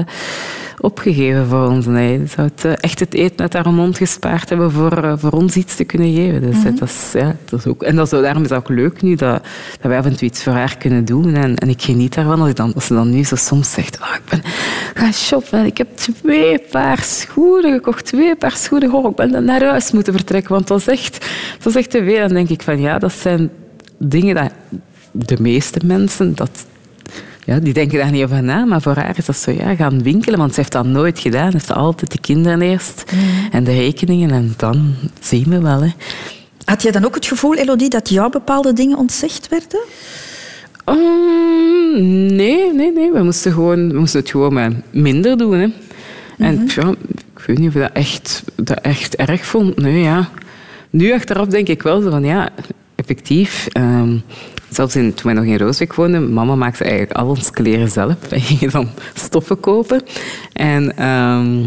[0.79, 1.85] opgegeven voor ons.
[1.85, 5.13] Nee, ze zou het, uh, echt het eten uit haar mond gespaard hebben voor, uh,
[5.15, 6.41] voor ons iets te kunnen geven.
[6.41, 8.69] Dus, mm dat is, ja, dat is ook, en dat is, daarom is het ook
[8.69, 9.43] leuk nu dat,
[9.81, 11.35] dat wij af en toe iets voor haar kunnen doen.
[11.35, 14.15] En, en ik geniet daarvan als, dan, als ze dan nu zo soms zegt oh,
[14.15, 14.41] ik ben
[14.93, 15.65] gaan shoppen.
[15.65, 18.05] Ik heb twee paar schoenen gekocht.
[18.05, 18.93] Twee paar schoenen.
[18.93, 20.53] Oh, ik ben naar huis moeten vertrekken.
[20.53, 21.25] Want dat is echt,
[21.57, 22.15] dat is echt te veel.
[22.15, 23.49] En dan denk ik van ja, dat zijn
[23.97, 24.51] dingen dat
[25.25, 26.65] de meeste mensen, dat,
[27.45, 30.03] ja, die denken daar niet over na, maar voor haar is dat zo, ja, gaan
[30.03, 31.51] winkelen, want ze heeft dat nooit gedaan.
[31.51, 33.19] Ze heeft altijd de kinderen eerst mm.
[33.51, 35.81] en de rekeningen en dan zien we wel.
[35.81, 35.89] Hè.
[36.65, 39.79] Had jij dan ook het gevoel, Elodie, dat jou bepaalde dingen ontzegd werden?
[40.89, 43.11] Um, nee, nee, nee.
[43.11, 45.53] We moesten, gewoon, we moesten het gewoon maar minder doen.
[45.53, 45.67] Hè.
[46.37, 46.79] En Mhm.
[46.81, 46.89] ja,
[47.37, 49.77] ik weet niet of ik dat echt, dat echt erg vond.
[49.77, 50.29] Nee, ja.
[50.89, 52.49] Nu achteraf denk ik wel zo van, ja,
[52.95, 53.67] effectief.
[53.71, 54.17] ehm,
[54.69, 58.15] zelfs in, toen wij nog in Rooswijk woonden, mama maakte eigenlijk al ons kleren zelf.
[58.29, 60.01] Wij gingen dan stoffen kopen.
[60.53, 60.97] En...
[60.97, 61.65] ehm,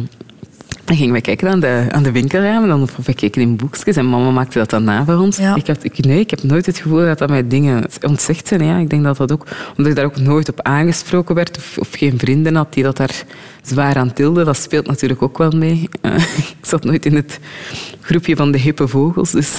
[0.91, 3.97] dan gingen we kijken aan de, aan de winkelramen, dan of we keken in boekjes
[3.97, 5.39] en mama maakte dat dan na voor ons.
[5.39, 8.65] Ik had, ik, nee, ik heb nooit het gevoel dat dat mij dingen ontzegd zijn.
[8.65, 8.79] Ja.
[8.79, 11.89] Ik denk dat dat ook, omdat ik daar ook nooit op aangesproken werd of, of
[11.93, 13.25] geen vrienden had die dat daar
[13.63, 14.45] zwaar aan tilden.
[14.45, 15.89] Dat speelt natuurlijk ook wel mee.
[16.01, 17.39] Eh, ik zat nooit in het
[18.01, 19.59] groepje van de hippe vogels, dus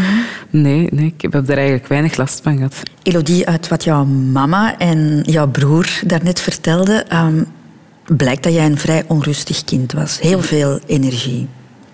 [0.50, 2.82] nee, nee, ik heb daar eigenlijk weinig last van gehad.
[3.02, 7.42] Elodie, uit wat jouw mama en jouw broer daarnet vertelden, ehm,
[8.06, 10.20] blijkt dat jij een vrij onrustig kind was.
[10.20, 11.48] Heel veel energie.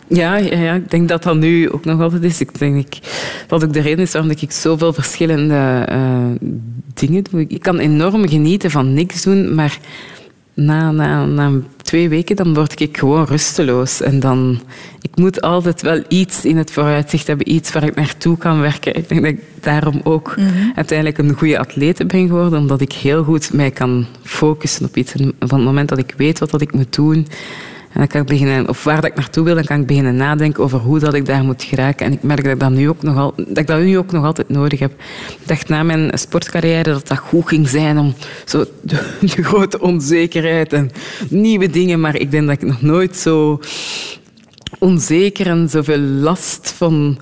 [0.08, 2.40] Ja, ja, ik denk dat dat nu ook nog altijd is.
[2.40, 2.98] Ik denk ik,
[3.46, 6.50] dat ook de reden is waarom ik zoveel verschillende eh,
[6.94, 7.44] dingen doe.
[7.48, 9.78] Ik kan enorm genieten van niks doen, maar
[10.58, 11.50] na, na, na
[11.82, 14.00] twee weken dan word ik gewoon rusteloos.
[14.00, 14.60] En dan,
[15.00, 18.96] ik moet altijd wel iets in het vooruitzicht hebben, iets waar ik naartoe kan werken.
[18.96, 20.34] Ik denk dat ik daarom ook
[20.74, 25.12] uiteindelijk een goede atlete ben geworden, omdat ik heel goed mij kan focussen op iets.
[25.12, 27.26] En van het moment dat ik weet wat dat ik moet doen,
[27.92, 30.16] en dan kan ik beginnen, of waar dat ik naartoe wil, dan kan ik beginnen
[30.16, 32.06] nadenken over hoe dat ik daar moet geraken.
[32.06, 34.12] En ik merk dat ik dat nu ook nog, al, dat ik dat nu ook
[34.12, 34.92] nog altijd nodig heb.
[35.40, 39.80] Ik dacht na mijn sportcarrière dat dat goed ging zijn om zo de, de grote
[39.80, 40.90] onzekerheid en
[41.28, 42.00] nieuwe dingen.
[42.00, 43.60] Maar ik denk dat ik nog nooit zo
[44.78, 47.18] onzeker en zoveel last van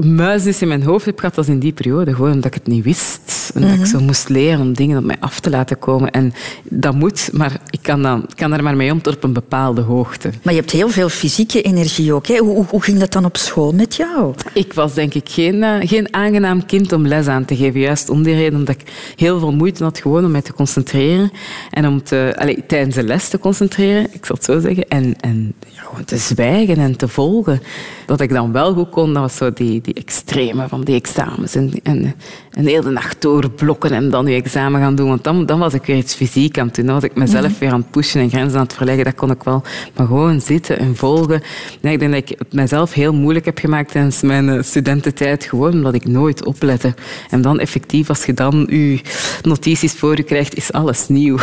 [0.00, 2.14] muisjes in mijn hoofd heb gehad als in die periode.
[2.14, 3.50] Gewoon omdat ik het niet wist.
[3.54, 6.10] En dat ik zo moest leren om dingen op mij af te laten komen.
[6.10, 6.32] En
[6.62, 9.32] dat moet, maar ik kan, dan, ik kan er maar mee om tot op een
[9.32, 10.30] bepaalde hoogte.
[10.42, 12.26] Maar je hebt heel veel fysieke energie ook.
[12.26, 12.36] Hè?
[12.36, 14.34] Hoe, hoe, ging dat dan op school met jou?
[14.52, 17.80] Ik was denk ik geen, eh, geen aangenaam kind om les aan te geven.
[17.80, 21.32] Juist om die reden omdat ik heel veel moeite had gewoon om mij te concentreren.
[21.70, 24.88] En om te, allez, tijdens de les te concentreren, ik zal het zo zeggen.
[24.88, 27.62] En, en ja, gewoon te zwijgen en te volgen.
[28.06, 31.54] Dat ik dan wel goed kon, dat was zo die, die extreme van die examens.
[31.54, 32.14] En, en,
[32.50, 35.08] en de hele nacht doorblokken en dan je examen gaan doen.
[35.08, 36.86] Want dan, dan was ik weer iets fysiek aan het doen.
[36.86, 39.04] Dan was ik mezelf weer aan het pushen en grenzen aan het verleggen.
[39.04, 39.62] Dat kon ik wel.
[39.96, 41.42] Maar gewoon zitten en volgen.
[41.80, 45.44] Nee, ik denk dat ik het mezelf heel moeilijk heb gemaakt tijdens mijn eh, studententijd.
[45.44, 46.94] Gewoon omdat ik nooit oplette.
[47.30, 49.00] En dan effectief, als je dan je
[49.42, 51.36] notities voor je krijgt, is alles nieuw.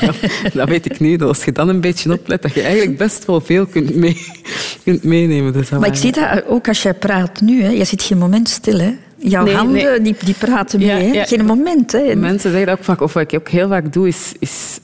[0.54, 1.16] dat weet ik nu.
[1.16, 4.26] Dat als je dan een beetje oplet, dat je eigenlijk best wel veel kunt, mee,
[4.84, 5.52] kunt meenemen.
[5.52, 7.55] Dus Maar ik zie dat ook als jij praat nu.
[7.62, 7.68] Hè.
[7.68, 8.78] Je zit geen moment stil.
[8.78, 8.94] Hè.
[9.18, 10.00] Jouw Nee, handen nee.
[10.00, 10.88] Die, die praten mee.
[10.88, 11.12] Ja, hè.
[11.12, 11.24] ja.
[11.24, 11.92] Geen moment.
[11.92, 12.14] Hè.
[12.14, 13.00] Mensen zeggen dat ook vaak.
[13.00, 14.78] Of wat ik ook heel vaak doe, is, is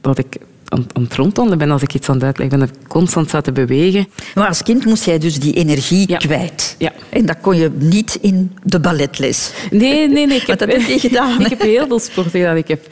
[0.00, 0.36] dat ik
[0.68, 2.68] aan, aan het rondwandelen ben als ik iets aan het uitleggen ben.
[2.68, 4.08] Dat ik constant sta te bewegen.
[4.34, 6.74] Maar als kind moest jij dus die energie kwijt.
[6.78, 6.92] Ja.
[7.08, 9.52] En dat kon je niet in de balletles.
[9.70, 10.40] Nee, nee, nee.
[10.40, 11.40] Ik heb je gedaan?
[11.46, 12.56] Ik heb heel veel sporten gedaan.
[12.56, 12.86] Ik heb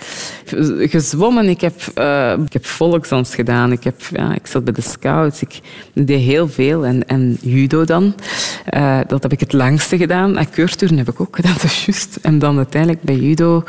[0.91, 3.73] gezwommen, ik heb, eh, ik heb volksdans gedaan.
[3.73, 5.41] Ik, heb, ja, ik zat bij de scouts.
[5.41, 5.61] Ik
[5.93, 6.87] deed heel veel.
[6.87, 8.15] En, en judo dan.
[8.65, 10.37] Eh, dat heb ik het langste gedaan.
[10.37, 12.19] En heb ik ook gedaan, dat is juist.
[12.23, 13.65] En dan uiteindelijk bij judo.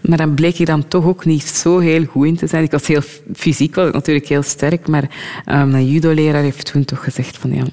[0.00, 2.64] Maar dan bleek ik dan toch ook niet zo heel goed in te zijn.
[2.64, 3.02] Ik was heel
[3.36, 4.88] fysiek, was ik natuurlijk heel sterk.
[4.88, 5.10] Maar
[5.44, 7.54] eh, mijn judo-leraar heeft toen toch gezegd van...
[7.54, 7.64] Ja,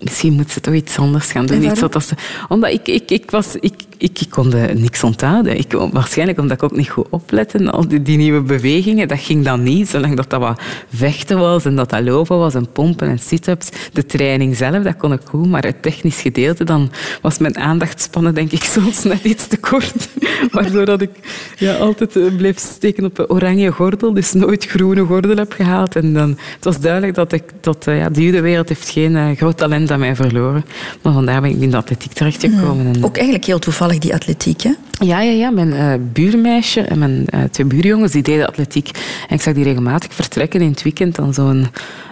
[0.00, 1.62] Misschien moet ze toch iets anders gaan doen.
[1.62, 2.14] En Iets wat ze,
[2.48, 5.58] omdat ik, ik, ik, was, ik, ik, ik kon niks onthouden.
[5.58, 7.70] Ik, waarschijnlijk omdat ik ook niet goed oplette.
[7.70, 9.88] Al die, die nieuwe bewegingen, dat ging dan niet.
[9.88, 10.60] Zolang dat, dat wat
[10.94, 13.68] vechten was en dat dat lopen was en pompen en sit-ups.
[13.92, 15.48] De training zelf, dat kon ik goed.
[15.48, 16.90] Maar het technisch gedeelte, dan
[17.22, 20.08] was mijn aandachtspannen denk ik soms net iets te kort.
[20.52, 21.10] Waardoor dat ik
[21.56, 24.12] ja, altijd eh, bleef steken op een oranje gordel.
[24.12, 25.96] Dus nooit groene gordel heb gehaald.
[25.96, 29.36] En dan, het was duidelijk dat, ik, dat eh, ja, de judowereld heeft geen eh,
[29.36, 30.64] groot talent aan mij verloren.
[31.02, 32.94] Maar vandaar ben ik in de atletiek terechtgekomen.
[32.94, 34.62] En, Ook eigenlijk heel toevallig die atletiek.
[34.62, 34.72] Hè?
[35.04, 35.50] ja, ja, ja.
[35.50, 38.90] Mijn eh, buurmeisje en mijn eh, twee buurjongens die deden atletiek.
[39.28, 41.66] En ik zag die regelmatig vertrekken in het weekend dan zo'n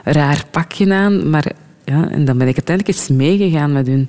[0.04, 1.30] raar pakje aan.
[1.30, 1.52] Maar
[1.84, 4.08] ja, en dan ben ik uiteindelijk eens meegegaan met hun.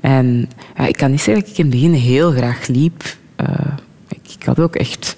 [0.00, 3.02] En ja, ik kan niet zeggen dat ik in het begin heel graag liep.
[3.36, 3.48] Eh,
[4.08, 5.16] ik, ik had ook echt...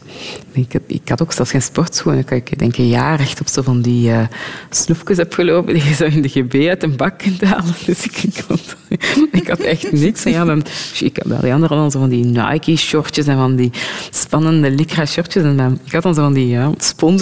[0.52, 2.24] Ik, ik had ook zelfs geen sportschoenen.
[2.28, 4.12] Ik, denk een jaar echt op zo van die
[4.70, 7.74] sloefjes heb gelopen die je zo in de GB uit een bak kunt halen.
[7.86, 8.16] Dus ik,
[9.32, 10.24] ik, had, echt niks.
[10.24, 10.62] En ja, mijn,
[11.00, 13.70] ik had wel die anderen dan zo van die Nike-shortjes en van die
[14.10, 15.42] spannende lycra-shortjes.
[15.42, 16.72] En ik had dan zo van die ja,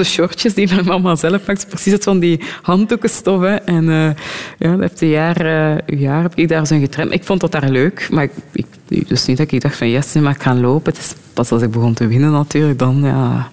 [0.05, 1.69] shortjes die mijn mama zelf maakt.
[1.69, 3.41] Precies het van die handdoekenstof.
[3.41, 3.55] Hè.
[3.55, 4.11] En eh,
[4.59, 7.13] ja, dat een jaar, eh, jaar heb ik daar zo in getraind.
[7.13, 8.67] Ik vond dat daar leuk, maar ik,
[9.09, 10.93] dus niet dat ik dacht van yes, mag ik gaan lopen.
[10.93, 13.51] Het is pas als ik begon te winnen natuurlijk, dan, ja,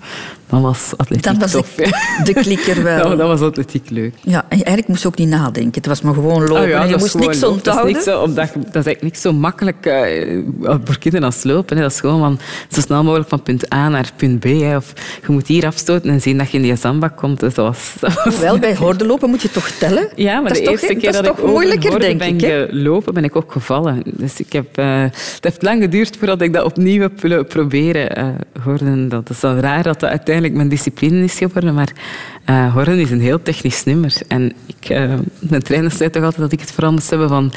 [0.49, 1.73] dan was atletiek was tof.
[1.75, 1.89] de,
[2.23, 2.97] de klikker wel.
[3.09, 4.13] Ja, dan was atletiek leuk.
[4.21, 5.73] Ja, en eigenlijk moest je ook niet nadenken.
[5.73, 6.61] Het was maar gewoon lopen.
[6.63, 7.63] Oh ja, je dat moest niks lopen.
[7.63, 7.93] Dat is, onthouden.
[7.93, 10.37] niks zo, omdat, dat is eigenlijk niet zo makkelijk eh,
[10.83, 11.75] voor kinderen als lopen.
[11.75, 11.81] Hè.
[11.81, 14.43] Dat is gewoon van, zo snel mogelijk van punt A naar punt B.
[14.43, 14.75] Hè.
[14.75, 14.93] Of
[15.25, 17.39] je moet hier afstoten en zien dat je in die zandbak komt.
[17.39, 20.09] Dus dat was, dat was- Wel, bij hordenlopen moet je toch tellen?
[20.15, 22.69] Ja, maar dat de eerste toch, keer dat, dat, ik moeilijker, denk ben ik.
[22.69, 24.01] Gelopen, ben ik ook gevallen.
[24.05, 28.15] Dus ik heb, eh, het heeft lang geduurd voordat ik dat opnieuw heb willen proberen.
[28.15, 28.25] eh
[28.63, 31.91] horden, dat is wel raar dat dat uiteindelijk mijn discipline is geworden, maar
[32.45, 34.13] eh horden is een heel technisch nummer.
[34.27, 37.53] En ik, eh, mijn trainer zei toch altijd dat ik het vooral moest hebben van...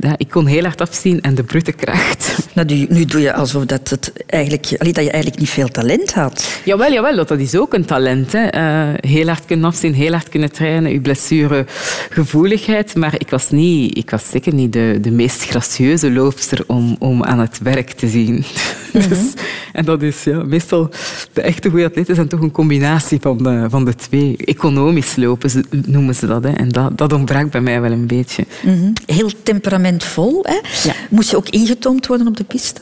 [0.00, 2.28] Ja, ik kon heel hard afzien en de brute kracht.
[2.54, 6.12] Nou, nu, nu doe je alsof dat, het eigenlijk, dat je eigenlijk niet veel talent
[6.14, 6.60] had.
[6.64, 8.32] Jawel, jawel, dat is ook een talent.
[8.32, 8.46] Hè.
[8.46, 12.94] Eh, heel hard kunnen afzien, heel hard kunnen trainen, je blessuregevoeligheid.
[12.94, 17.24] Maar ik was, niet, ik was zeker niet de, de meest gracieuze loopster om, om
[17.24, 18.44] aan het werk te zien.
[19.08, 19.32] dus,
[19.72, 20.90] en dat is ja, meestal...
[21.32, 24.36] De echte goede atleten toch een combinatie van de, van de twee.
[24.36, 25.50] Economisch lopen
[25.86, 26.44] noemen ze dat.
[26.44, 26.50] Hè.
[26.50, 28.46] En dat, dat ontbrak bij mij wel een beetje.
[28.62, 28.92] Mhm.
[29.06, 30.42] Heel temperamentvol.
[30.42, 30.88] Hè?
[30.88, 30.94] Ja.
[31.10, 32.80] Moest je ook ingetoomd worden op de piste?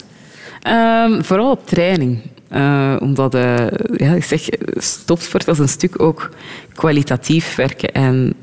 [0.61, 2.21] Ehm, vooral op training.
[2.49, 4.47] Eh, omdat, eh, ja, ik zeg,
[4.77, 6.29] stopsport was een stuk ook
[6.73, 7.91] kwalitatief werken.
[7.91, 8.33] En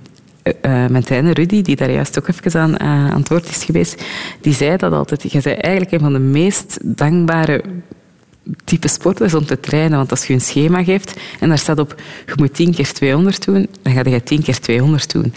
[0.43, 0.53] eh,
[0.87, 4.05] mijn trainer Rudy, die daar juist ook even aan, aan het woord is geweest,
[4.41, 5.23] die zei dat altijd.
[5.23, 7.63] Je bent eigenlijk een van de meest dankbare
[8.65, 9.99] type sporters om te trainen.
[9.99, 11.95] Want als je een schema geeft en daar staat op,
[12.27, 15.35] je moet 10 keer 200 doen, dan ga je 10 keer 200 doen.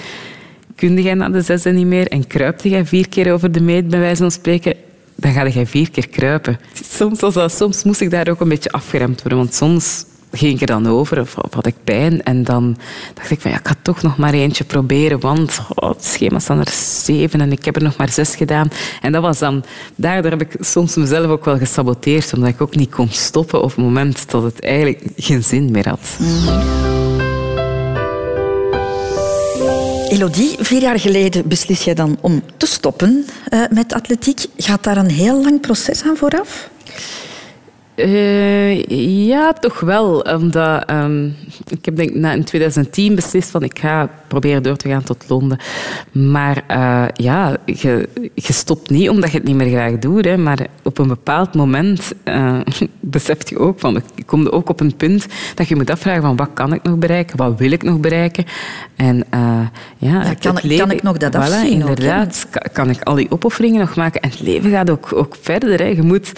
[0.76, 3.88] Kun jij na de zesde niet meer en kruipte jij vier keer over de meet,
[3.88, 4.74] bij wijze van spreken,
[5.16, 6.60] dan ga je vier keer kruipen.
[6.74, 7.24] Soms,
[7.58, 10.88] soms moest ik daar ook een beetje afgeremd worden, want soms ging ik er dan
[10.88, 12.78] over of, of had ik pijn en dan
[13.14, 16.40] dacht ik van ja, ik ga toch nog maar eentje proberen, want oh, het schema
[16.40, 16.72] staan er
[17.04, 18.72] zeven en ik heb er nog maar zes gedaan.
[19.02, 19.64] En dat was dan,
[19.96, 23.70] daardoor heb ik soms mezelf ook wel gesaboteerd, omdat ik ook niet kon stoppen op
[23.70, 26.18] het moment dat het eigenlijk geen zin meer had.
[30.10, 34.46] Elodie, vier jaar geleden beslis jij dan om te stoppen eh, met atletiek.
[34.58, 36.70] Gaat daar een heel lang proces aan vooraf?
[38.00, 38.86] Eh,
[39.28, 40.20] ja, toch wel.
[40.20, 41.26] Omdat, ehm,
[41.70, 45.26] ik heb denk, na, in 2010 beslist van ik ga proberen door te gaan tot
[45.28, 45.58] Londen.
[46.12, 50.26] Maar eh, ja, je, je stopt niet omdat je het niet meer graag doet.
[50.26, 52.60] Hè, maar op een bepaald moment eh
[53.00, 56.36] besef je ook van, kom je ook op een punt dat je moet afvragen van
[56.36, 58.46] wat kan ik nog bereiken, wat wil ik nog bereiken.
[58.96, 59.24] En
[59.98, 61.90] ja, kan ik- kan ik nog dat Voilà, afzien ook?
[61.90, 64.22] Inderdaad, kan, kan ik al die opofferingen nog maken.
[64.22, 65.80] En het leven gaat ook, ook verder.
[65.80, 65.86] Hè.
[65.86, 66.32] Je moet,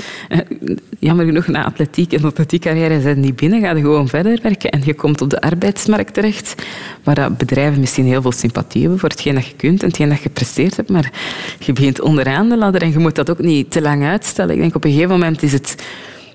[1.00, 3.62] jammer genoeg, na atletiek en atletiekcarrière zijn niet binnen.
[3.62, 6.64] Ga je gewoon verder werken en je komt op de arbeidsmarkt terecht,
[7.04, 10.18] waar bedrijven misschien heel veel sympathie hebben voor hetgeen dat je kunt en hetgeen dat
[10.18, 10.90] je gepresteerd hebt.
[10.90, 11.12] Maar
[11.60, 14.56] je begint onderaan de ladder en je moet dat ook niet te lang uitstellen.
[14.56, 15.76] Ik denk op een gegeven moment is het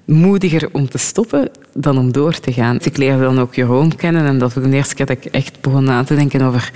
[0.04, 2.78] moediger om te stoppen dan om door te gaan.
[2.82, 5.60] Ik leerde dan ook Jeroen kennen en dat was de eerste keer dat ik echt
[5.60, 6.72] begon na te denken over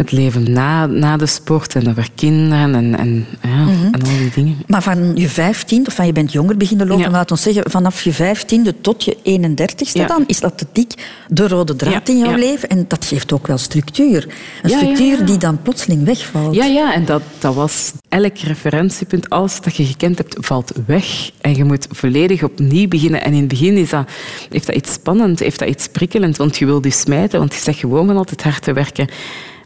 [0.00, 4.30] het leven na, na de sport en over kinderen en, en, ja, en al die
[4.34, 4.56] dingen.
[4.66, 7.10] Maar van je vijftiende, of van je bent jonger beginnen lopen, Ja.
[7.10, 10.06] laat ons zeggen, vanaf je vijftiende tot je 31ste Ja.
[10.06, 10.94] dan, is atletiek
[11.28, 12.68] de rode draad in jouw leven.
[12.68, 14.28] En dat geeft ook wel structuur.
[14.62, 16.54] Een structuur die dan plotseling wegvalt.
[16.54, 21.30] Ja, ja, en dat, dat was elk referentiepunt, alles dat je gekend hebt, valt weg.
[21.40, 23.22] En je moet volledig opnieuw beginnen.
[23.24, 24.08] En in het begin is dat,
[24.50, 27.60] heeft dat iets spannend, heeft dat iets prikkelend, want je wil dus smijten, want je
[27.60, 29.08] zegt gewoon altijd hard te werken.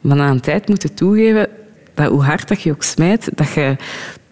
[0.05, 1.49] Maar na een tijd moet je toegeven
[1.95, 3.77] dat hoe hard dat je ook smijt, dat je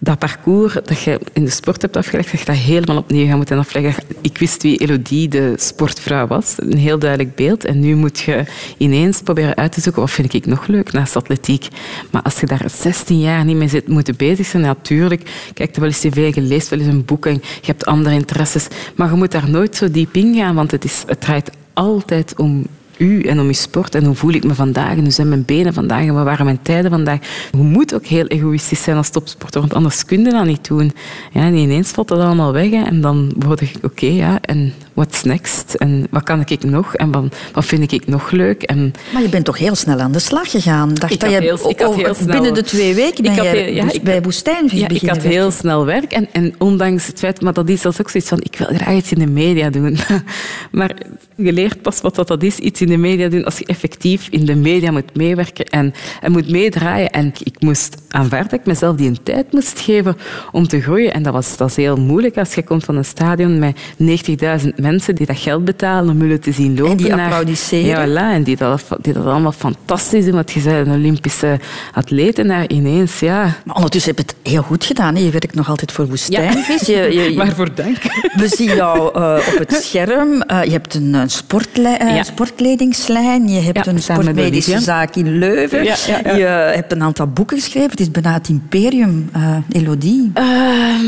[0.05, 3.37] dat parcours dat je in de sport hebt afgelegd, dat je dat helemaal opnieuw gaat
[3.37, 4.05] moeten afleggen.
[4.21, 6.55] Ik wist wie Elodie, de sportvrouw, was.
[6.57, 7.65] Een heel duidelijk beeld.
[7.65, 8.45] En nu moet je
[8.77, 11.69] ineens proberen uit te zoeken wat vind ik nog leuk naast atletiek.
[12.11, 15.81] Maar als je daar 16 jaar niet mee zit moeten bezig zijn, natuurlijk, kijk er
[15.81, 18.67] wel eens tv, je leest wel eens een boek en je hebt andere interesses.
[18.97, 22.35] Maar je moet daar nooit zo diep in gaan, want het, is, het draait altijd
[22.37, 22.67] om
[23.03, 23.95] u en om uw sport.
[23.95, 24.97] En hoe voel ik me vandaag?
[24.97, 26.07] En hoe zijn mijn benen vandaag?
[26.07, 27.19] En wat waren mijn tijden vandaag?
[27.53, 30.93] Je moet ook heel egoïstisch zijn als topsporter, want anders kun je dat niet doen.
[31.33, 32.71] Ja, en ineens valt dat allemaal weg.
[32.73, 35.75] En dan word ik, oké, ja, en what's next?
[35.75, 36.95] En wat kan ik nog?
[36.95, 38.63] En wat, wat vind ik nog leuk?
[38.63, 40.95] En Maar je bent toch heel snel aan de slag gegaan.
[40.95, 43.39] Dacht Ik dat je heel- ik had heel snel- binnen de twee weken ben Ik
[43.39, 45.53] had ja, dus ik- bij Woestijnvis Ja, ik had heel werken.
[45.53, 46.13] snel werk.
[46.13, 48.95] En, en ondanks het feit, maar dat is is ook zoiets van, ik wil graag
[48.97, 49.97] iets in de media doen.
[50.71, 50.95] maar
[51.37, 54.45] je leert pas wat dat is, iets in de media doen, als je effectief in
[54.47, 57.11] de media moet meewerken en, en moet meedraaien.
[57.11, 60.17] En ik moest aanvaarden dat ik mezelf die een tijd moest geven
[60.53, 61.13] om te groeien.
[61.15, 64.69] En dat was, dat is heel moeilijk als je komt van een stadion met 90.000
[64.83, 66.91] mensen die dat geld betalen om jullie te zien lopen.
[66.91, 67.85] En die naar- applaudisseren.
[67.87, 70.35] Ja, voilà, en die dat, die dat allemaal fantastisch doen.
[70.35, 71.59] Want je bent een Olympische
[71.95, 73.43] atleet en daar ineens, ja...
[73.65, 75.15] Maar ondertussen heb je het heel goed gedaan.
[75.15, 75.21] Hè.
[75.23, 76.81] Je werkt nog altijd voor Woestijnvis.
[76.93, 77.97] Je, je, je- Waarvoor dank.
[78.35, 80.43] we zien jou eh, op het scherm.
[80.43, 82.23] Eh, je hebt een, een sportle- eh, Ja.
[82.23, 83.49] sportledingslijn.
[83.49, 85.85] Je hebt Ja, een sportmedische zaak in Leuven.
[85.85, 86.37] Ja, ja, ja.
[86.37, 87.91] Je hebt een aantal boeken geschreven.
[87.91, 90.31] Het is bijna het imperium, eh, Elodie.
[90.35, 91.05] Ehm,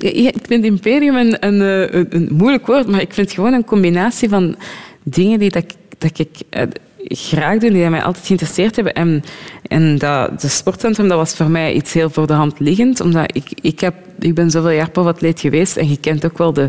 [0.00, 3.52] ja, ik vind imperium een, een, eh, een, een moeilijk maar ik vind het gewoon
[3.52, 4.56] een combinatie van
[5.02, 6.62] dingen die dat, ik- dat ik eh,
[7.04, 8.94] graag doe, die mij altijd geïnteresseerd hebben.
[8.94, 9.24] En,
[9.68, 13.36] en dat, de sportcentrum dat was voor mij iets heel voor de hand liggend, omdat
[13.36, 16.68] ik, ik, heb, ik ben zoveel jaar profatleet geweest en je kent ook wel de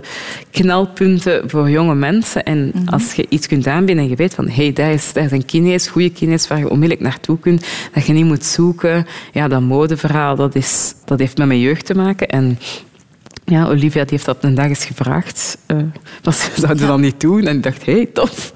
[0.52, 2.44] knelpunten voor jonge mensen.
[2.44, 5.32] En als je iets kunt aanbieden en je weet van hey, daar is, daar is
[5.32, 9.06] een kines, goede kines waar je onmiddellijk naartoe kunt, dat je niet moet zoeken.
[9.34, 12.28] Ja, dat modeverhaal, dat, is, dat heeft met mijn jeugd te maken.
[12.28, 12.60] En
[13.52, 15.58] ja, Olivia die heeft dat een dag eens gevraagd.
[15.66, 15.78] eh
[16.24, 17.46] wat ze zouden dan niet doen.
[17.48, 18.52] En ik dacht, hé, hey, tof.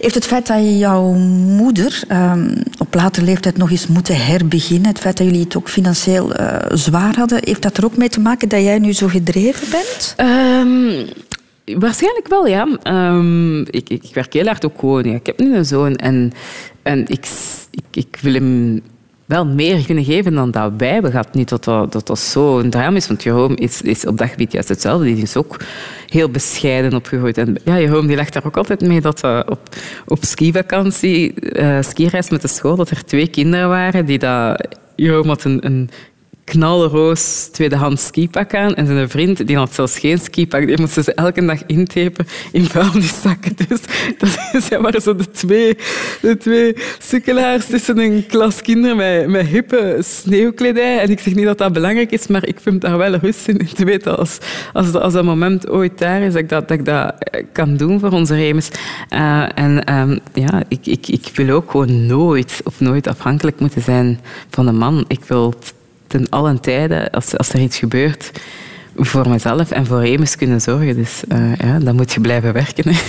[0.00, 4.88] Heeft het feit dat je jouw moeder ehm, op latere leeftijd nog eens moeten herbeginnen,
[4.88, 8.08] het feit dat jullie het ook financieel eh, zwaar hadden, heeft dat er ook mee
[8.08, 10.14] te maken dat jij nu zo gedreven bent?
[10.16, 11.06] Ehm,
[11.78, 12.68] waarschijnlijk wel, ja.
[12.82, 15.04] Ehm, ik, ik werk heel hard ook gewoon.
[15.04, 15.14] Ja.
[15.14, 16.32] Ik heb nu een zoon en,
[16.82, 17.28] en ik,
[17.70, 18.80] ik, ik wil hem
[19.30, 21.34] wel meer kunnen geven dan wij hebben gehad.
[21.34, 24.52] Niet dat dat, dat, dat zo'n drama is, want Jeroen is, is op dat gebied
[24.52, 25.04] juist hetzelfde.
[25.04, 25.56] Die is ook
[26.08, 27.38] heel bescheiden opgegroeid.
[27.38, 29.60] En ja, Jeroen die lacht daar ook altijd mee dat we op,
[30.06, 34.68] op skivakantie, eh skireis met de school, dat er twee kinderen waren die dat...
[34.96, 35.90] Jeroen had een
[36.50, 38.74] knalroos tweedehands skipak aan.
[38.74, 40.66] En zijn vriend die had zelfs geen skipak.
[40.66, 43.56] Die moesten ze elke dag intepen in vuilniszakken.
[43.68, 43.80] Dus
[44.18, 45.76] dat ja, waren zo de twee,
[46.20, 50.98] de twee sukkelaars tussen een klas kinderen met, met hippe sneeuwkledij.
[50.98, 53.68] En ik zeg niet dat dat belangrijk is, maar ik vind daar wel rust in,
[53.74, 54.38] te weten als,
[54.72, 57.44] als, dat, als dat moment ooit daar is, dat ik dat, dat, ik dat eh,
[57.52, 58.68] kan doen voor onze Remus.
[59.08, 63.82] Eh, en ehm, ja, ik, ik, ik wil ook gewoon nooit of nooit afhankelijk moeten
[63.82, 65.04] zijn van een man.
[65.08, 65.54] Ik wil
[66.10, 68.30] ten allen tijden, als, als er iets gebeurt,
[68.96, 70.96] voor mezelf en voor Remus kunnen zorgen.
[70.96, 72.84] Dus eh, ja, dan moet je blijven werken.
[72.92, 73.00] Hè.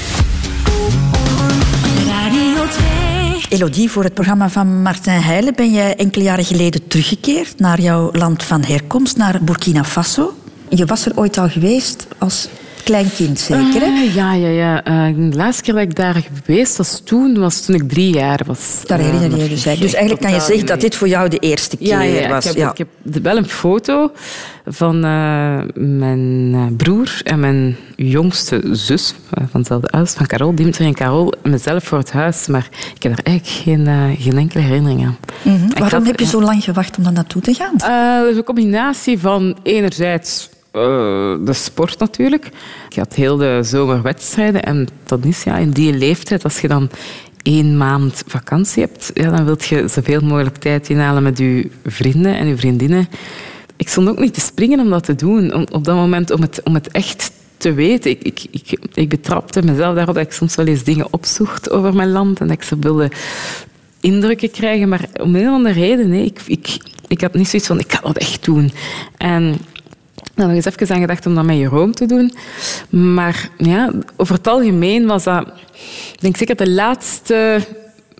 [2.07, 3.59] Radio 2.
[3.59, 8.09] Elodie, voor het programma van Martin Heijlen ben jij enkele jaren geleden teruggekeerd naar jouw
[8.11, 10.33] land van herkomst, naar Burkina Faso.
[10.69, 12.47] Je was er ooit al geweest als
[12.83, 13.81] klein kind, zeker?
[13.81, 13.85] hè?
[13.85, 14.83] Ah, ja, ja, ja.
[14.83, 18.39] Eh, de laatste keer dat ik daar geweest was toen, was toen ik drie jaar
[18.45, 18.81] was.
[18.85, 19.81] Daar Eh, herinner je je dus eigenlijk.
[19.81, 22.45] Dus eigenlijk kan je zeggen dat dit voor jou de eerste keer Ja, ja, was.
[22.45, 24.11] Ik, heb, ik heb wel een foto
[24.65, 30.93] van eh, mijn broer en mijn jongste zus, van hetzelfde huis, van Carol, Dimitri en
[30.93, 32.47] Carol, mezelf voor het huis.
[32.47, 35.17] Maar ik heb daar eigenlijk geen, geen enkele herinnering aan.
[35.41, 35.67] Mhm.
[35.79, 37.73] Waarom had- heb je zo lang gewacht om daar naartoe te gaan?
[37.77, 42.49] eh, dat is een combinatie van enerzijds eh, de sport natuurlijk.
[42.89, 46.67] Je had heel de zomer wedstrijden en dat is ja, in die leeftijd, als je
[46.67, 46.89] dan
[47.43, 52.35] één maand vakantie hebt, ja, dan wil je zoveel mogelijk tijd inhalen met je vrienden
[52.35, 53.07] en je vriendinnen.
[53.75, 56.41] Ik stond ook niet te springen om dat te doen, om, op dat moment om
[56.41, 58.11] het, om het echt te weten.
[58.11, 61.93] Ik, ik, ik, ik betrapte mezelf daarop dat ik soms wel eens dingen opzocht over
[61.93, 63.11] mijn land en dat ik ze wilde
[63.99, 67.79] indrukken krijgen, maar om een of andere reden, ik, ik, ik had niet zoiets van,
[67.79, 68.71] ik ga dat echt doen.
[69.17, 69.55] En
[70.35, 72.33] dan nog eens even aan gedacht om dat met Jeroen te doen.
[72.89, 75.47] Maar ja, over het algemeen was dat,
[76.13, 77.59] ik denk zeker de laatste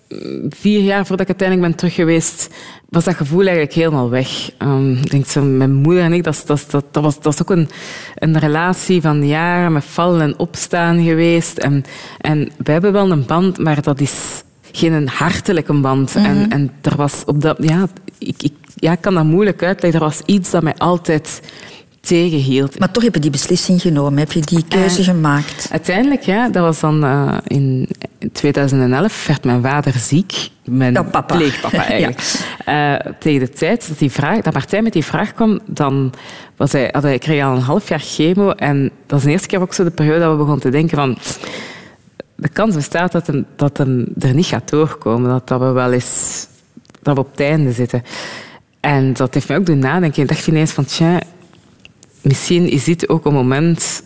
[0.08, 2.48] mm, vier jaar voordat ik uiteindelijk ben terug geweest,
[2.88, 4.50] was dat gevoel eigenlijk helemaal weg.
[4.58, 7.40] Ehm, ik denk zo, mijn moeder en ik, dat, dat, dat, dat, was, dat is
[7.40, 7.68] ook een,
[8.14, 11.58] een relatie van jaren met vallen en opstaan geweest.
[11.58, 11.84] En,
[12.18, 16.14] en wij hebben wel een band, maar dat is geen hartelijke band.
[16.14, 20.00] en, en er was op dat, ja, ik, ik, ja, ik kan dat moeilijk uitleggen.
[20.00, 21.40] Er was iets dat mij altijd
[22.06, 22.78] tegenhield.
[22.78, 25.68] Maar toch heb je die beslissing genomen, heb je die keuze Eh, gemaakt.
[25.70, 27.88] Uiteindelijk, ja, dat was dan eh, in
[28.32, 30.48] 2011, werd mijn vader ziek.
[30.64, 31.36] Mijn Ja, papa.
[31.36, 32.20] pleegpapa eigenlijk.
[32.64, 36.12] Eh, tegen de tijd dat, die vraag, dat Martijn met die vraag kwam, dan
[36.56, 38.50] was hij, had hij, kreeg hij al een half jaar chemo.
[38.50, 40.96] En dat is de eerste keer ook zo de periode dat we begonnen te denken
[40.96, 41.18] van...
[42.36, 45.30] De kans bestaat dat hem, dat hem er niet gaat doorkomen.
[45.30, 46.46] Dat, dat we wel eens
[47.02, 48.02] dat we op het einde zitten.
[48.80, 50.22] En dat heeft mij ook doen nadenken.
[50.22, 51.20] Ik dacht ineens van, tja,
[52.22, 54.02] misschien is dit ook een moment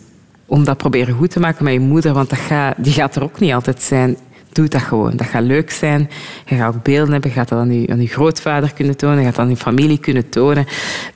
[0.47, 3.41] om dat proberen goed te maken met je moeder, want dat die gaat er ook
[3.41, 4.17] niet altijd zijn.
[4.53, 5.17] Doe dat gewoon.
[5.17, 6.11] Dat gaat leuk zijn.
[6.47, 7.31] Je gaat ook beelden hebben.
[7.31, 9.19] Je gaat dat aan je, grootvader kunnen tonen.
[9.19, 10.67] Je gaat dat aan je familie kunnen tonen.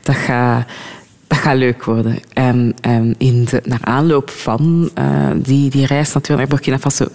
[0.00, 0.66] Dat gaat,
[1.26, 2.18] dat gaat leuk worden.
[2.32, 7.06] En, en in de, naar aanloop van eh, die, die reis natuurlijk naar Burkina Faso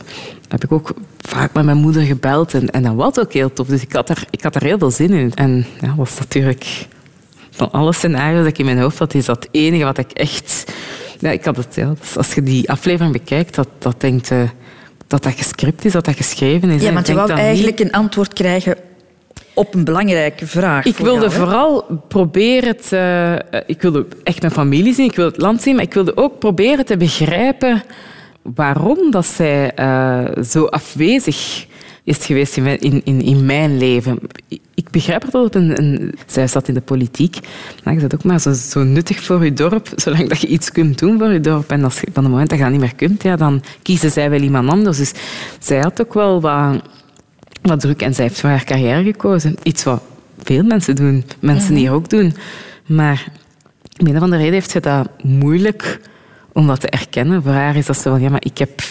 [0.47, 2.53] heb ik ook vaak met mijn moeder gebeld.
[2.53, 3.67] En, en dat was ook heel tof.
[3.67, 5.33] Dus ik had er, ik had er heel veel zin in.
[5.33, 6.87] En ja, dat was natuurlijk
[7.55, 10.11] van alle scenario's dat ik in mijn hoofd had, is dat het enige wat ik
[10.11, 10.73] echt
[11.19, 14.31] ja, ik had het, ja, dus als je die aflevering bekijkt, dat, dat denkt...
[14.31, 14.39] eh,
[15.07, 16.81] dat dat gescript is, dat dat geschreven is.
[16.81, 17.39] Ja, want Ik je wou niet.
[17.39, 18.75] eigenlijk een antwoord krijgen
[19.53, 20.85] op een belangrijke vraag.
[20.85, 22.97] Ik wilde jou, vooral proberen te...
[23.51, 26.17] eh, ik wilde echt mijn familie zien, ik wilde het land zien, maar ik wilde
[26.17, 27.83] ook proberen te begrijpen
[28.41, 31.65] waarom dat zij eh, zo afwezig
[32.05, 34.19] is geweest in mijn, in, in, in mijn leven.
[34.47, 36.13] Ik- begrijp het dat een, een...
[36.25, 37.37] Zij zat in de politiek.
[37.83, 40.71] Maar je zat ook maar zo, zo nuttig voor je dorp, zolang dat je iets
[40.71, 41.71] kunt doen voor je dorp.
[41.71, 44.29] En als van het moment dat je dat niet meer kunt, ja, dan kiezen zij
[44.29, 44.97] wel iemand anders.
[44.97, 45.13] Dus
[45.59, 46.81] zij had ook wel wat
[47.61, 48.01] wat druk.
[48.01, 49.55] En zij heeft voor haar carrière gekozen.
[49.63, 50.01] Iets wat
[50.43, 51.23] veel mensen doen.
[51.39, 52.35] Mensen hier ook doen.
[52.85, 53.27] Maar
[53.99, 55.99] om een of andere reden heeft ze dat moeilijk
[56.51, 57.43] om dat te erkennen.
[57.43, 58.81] Voor haar is dat zo van, ja, maar ik heb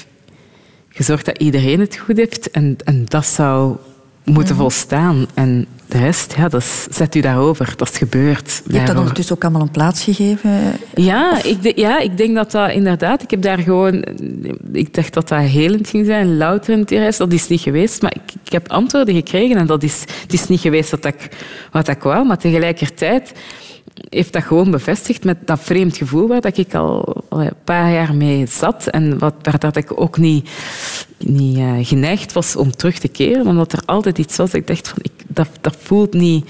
[0.94, 2.50] gezorgd dat iedereen het goed heeft.
[2.50, 3.76] En, en dat zou
[4.24, 5.26] moeten volstaan.
[5.34, 7.74] En de rest, ja, dat is, zet u daarover.
[7.76, 8.62] Dat is gebeurd.
[8.66, 10.50] Je hebt dat ondertussen ook allemaal een plaats gegeven.
[10.94, 13.22] Ja ik, de- ja, ik denk dat dat inderdaad...
[13.22, 14.04] Ik heb daar gewoon...
[14.72, 17.16] Ik dacht dat dat helend ging zijn, louterend reis.
[17.16, 20.46] Dat is niet geweest, maar ik, ik heb antwoorden gekregen en dat is, het is
[20.48, 21.28] niet geweest wat ik,
[21.70, 22.26] wat ik wou.
[22.26, 23.32] Maar tegelijkertijd
[24.08, 28.14] heeft dat gewoon bevestigd met dat vreemd gevoel waar dat ik al, een paar jaar
[28.14, 30.50] mee zat en wat, waar dat ik ook niet,
[31.18, 34.66] niet eh, geneigd was om terug te keren, omdat er altijd iets was dat ik
[34.66, 36.48] dacht van, ik, dat, dat voelt niet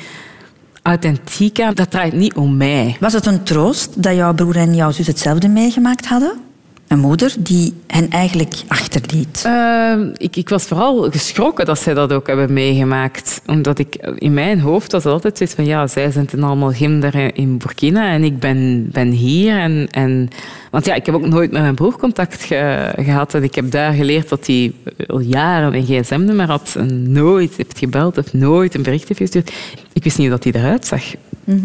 [0.83, 2.97] authentiek aan, dat draait niet om mij.
[3.01, 6.41] Was het een troost dat jouw broer en jouw zus hetzelfde meegemaakt hadden?
[6.89, 9.43] Een moeder die hen eigenlijk achterliet.
[9.47, 13.43] Eh, ik, ik was vooral geschrokken dat zij dat ook hebben meegemaakt.
[13.47, 15.65] Omdat ik in mijn hoofd was altijd zoiets van...
[15.65, 19.59] Ja, zij zijn ten allemaal ginder in Burkina en ik ben, ben hier.
[19.59, 20.29] En, en,
[20.71, 23.35] want ja, ik heb ook nooit met mijn broer contact ge- gehad.
[23.35, 24.73] En ik heb daar geleerd dat hij
[25.07, 26.75] al jaren een gsm-nummer had.
[26.79, 29.53] En nooit heeft gebeld of nooit een bericht heeft gestuurd.
[29.93, 31.03] Ik wist niet hoe dat hij eruit zag.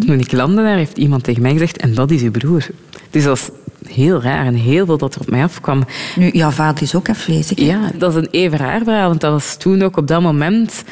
[0.06, 1.78] Toen ik landde daar, heeft iemand tegen mij gezegd...
[1.78, 2.68] En dat is uw broer.
[3.10, 3.50] Dus is
[3.88, 5.86] heel raar en heel veel dat er op mij afkwam.
[6.16, 7.58] Nu, jouw vader is ook afwezig.
[7.58, 7.66] hè?
[7.66, 10.84] Ja, dat is een even raar verhaal, want dat was toen ook op dat moment...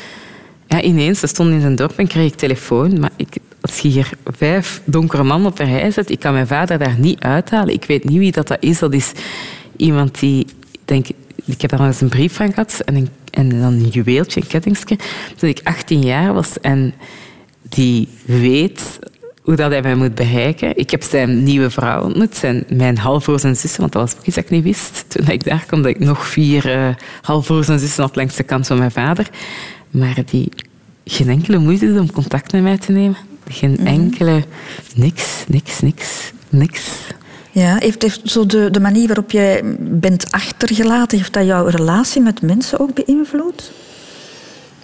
[0.68, 3.00] Ja, ineens, ze stond in zijn dorp en kreeg ik telefoon.
[3.00, 6.48] Maar ik, als je hier vijf donkere mannen op een rij zet, ik kan mijn
[6.48, 7.74] vader daar niet uithalen.
[7.74, 8.80] Ik weet niet wie dat, dat is.
[8.80, 9.12] Dat is
[9.76, 10.48] iemand die...
[10.72, 11.08] Ik denk,
[11.46, 14.48] ik heb daar eens een brief van gehad en, een, en dan een juweeltje, een
[14.48, 14.98] kettingske,
[15.36, 16.60] toen ik 18 jaar was.
[16.60, 16.94] En
[17.70, 19.00] die weet
[19.48, 20.78] hoe dat hij mij moet bereiken.
[20.78, 24.26] Ik heb zijn nieuwe vrouw ontmoet, zijn, mijn halfbroers en zussen, want dat was ook
[24.26, 25.06] iets dat ik niet wist.
[25.08, 26.90] Toen ik daar kwam, dat ik nog vier eh
[27.22, 29.30] halfbroers en zussen had langs de kant van mijn vader.
[29.92, 30.50] Maar die
[31.06, 33.18] geen enkele moeite doet om contact met mij te nemen.
[33.48, 34.44] Geen enkele...
[34.96, 36.92] Niks, niks, niks, niks.
[37.52, 42.22] Ja, heeft, heeft zo de, de manier waarop jij bent achtergelaten, heeft dat jouw relatie
[42.22, 43.72] met mensen ook beïnvloed?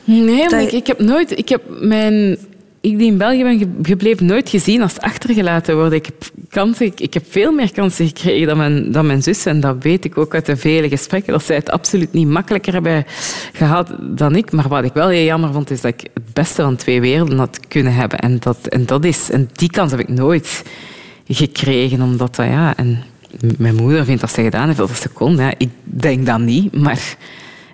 [0.04, 1.38] Nee, maar ik, ik heb nooit...
[1.38, 2.38] Ik heb mijn...
[2.84, 5.94] Ik die in België ben ge- gebleven, nooit gezien als achtergelaten worden.
[5.98, 9.46] Ik heb, kansen, ik, heb veel meer kansen gekregen dan mijn, dan mijn zus.
[9.46, 12.74] En dat weet ik ook uit de vele gesprekken, dat zij het absoluut niet makkelijker
[12.74, 13.06] hebben
[13.54, 14.52] gehad dan ik.
[14.52, 17.38] Maar wat ik wel heel jammer vond, is dat ik het beste van twee werelden
[17.38, 18.20] had kunnen hebben.
[18.20, 20.64] En, dat, en, dat is, en die kans heb ik nooit
[21.28, 22.46] gekregen, omdat dat...
[22.46, 23.04] Ja, en
[23.58, 25.36] mijn moeder vindt dat ze gedaan heeft wat ze kon.
[25.36, 25.54] Ja.
[25.58, 27.16] Ik denk dat niet, maar...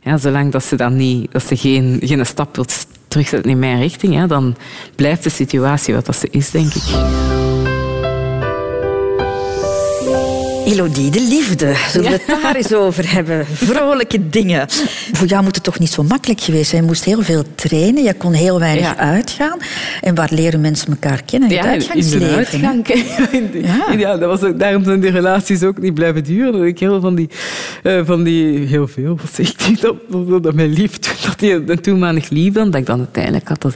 [0.04, 2.66] Ja, zolang dat ze, dan niet, dat ze geen, geen stap wil
[3.10, 4.56] terugzetten in mijn richting, ja, dan
[4.96, 7.49] blijft de situatie wat dat ze is, denk ik.
[10.74, 11.74] Elodie, de liefde.
[11.90, 13.46] Zullen we het daar eens over hebben?
[13.46, 14.66] Vrolijke dingen.
[15.12, 16.82] Voor jou moet het toch niet zo makkelijk geweest zijn?
[16.82, 18.98] Je moest heel veel trainen, je kon heel weinig Ja.
[18.98, 19.58] uitgaan.
[20.02, 21.50] En waar leren mensen elkaar kennen?
[21.50, 22.30] Het in de uitgangsleven.
[22.30, 22.36] hè?
[22.36, 22.88] uitgang.
[23.42, 23.94] In de- Ja.
[23.98, 26.52] ja, dat was ook, daarom zijn die relaties ook niet blijven duren.
[26.54, 27.30] Dat ik heel van die,
[27.84, 31.54] eh, van die heel veel, wat zeg ik, dat, dat, dat mijn lief, dat die
[31.54, 33.76] een lief dan, dat ik dan uiteindelijk had dat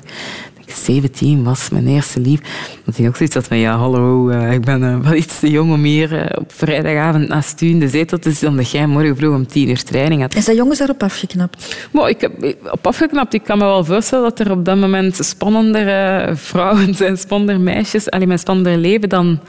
[0.75, 2.39] 17 was, mijn eerste lief.
[2.85, 5.49] Dat hij ook zoiets had van, ja, hallo, eh, ik ben eh, wel iets te
[5.49, 8.87] jong om hier eh, op vrijdagavond naast u in de zetel te zitten, omdat jij
[8.87, 10.33] morgen vroeg om tien uur training had.
[10.33, 11.87] En zijn jongens daarop afgeknapt?
[11.91, 13.33] Maar ik heb op afgeknapt.
[13.33, 18.09] Ik kan me wel voorstellen dat er op dat moment spannendere vrouwen zijn, spannender meisjes,
[18.09, 19.39] alleen mijn spannender leven dan,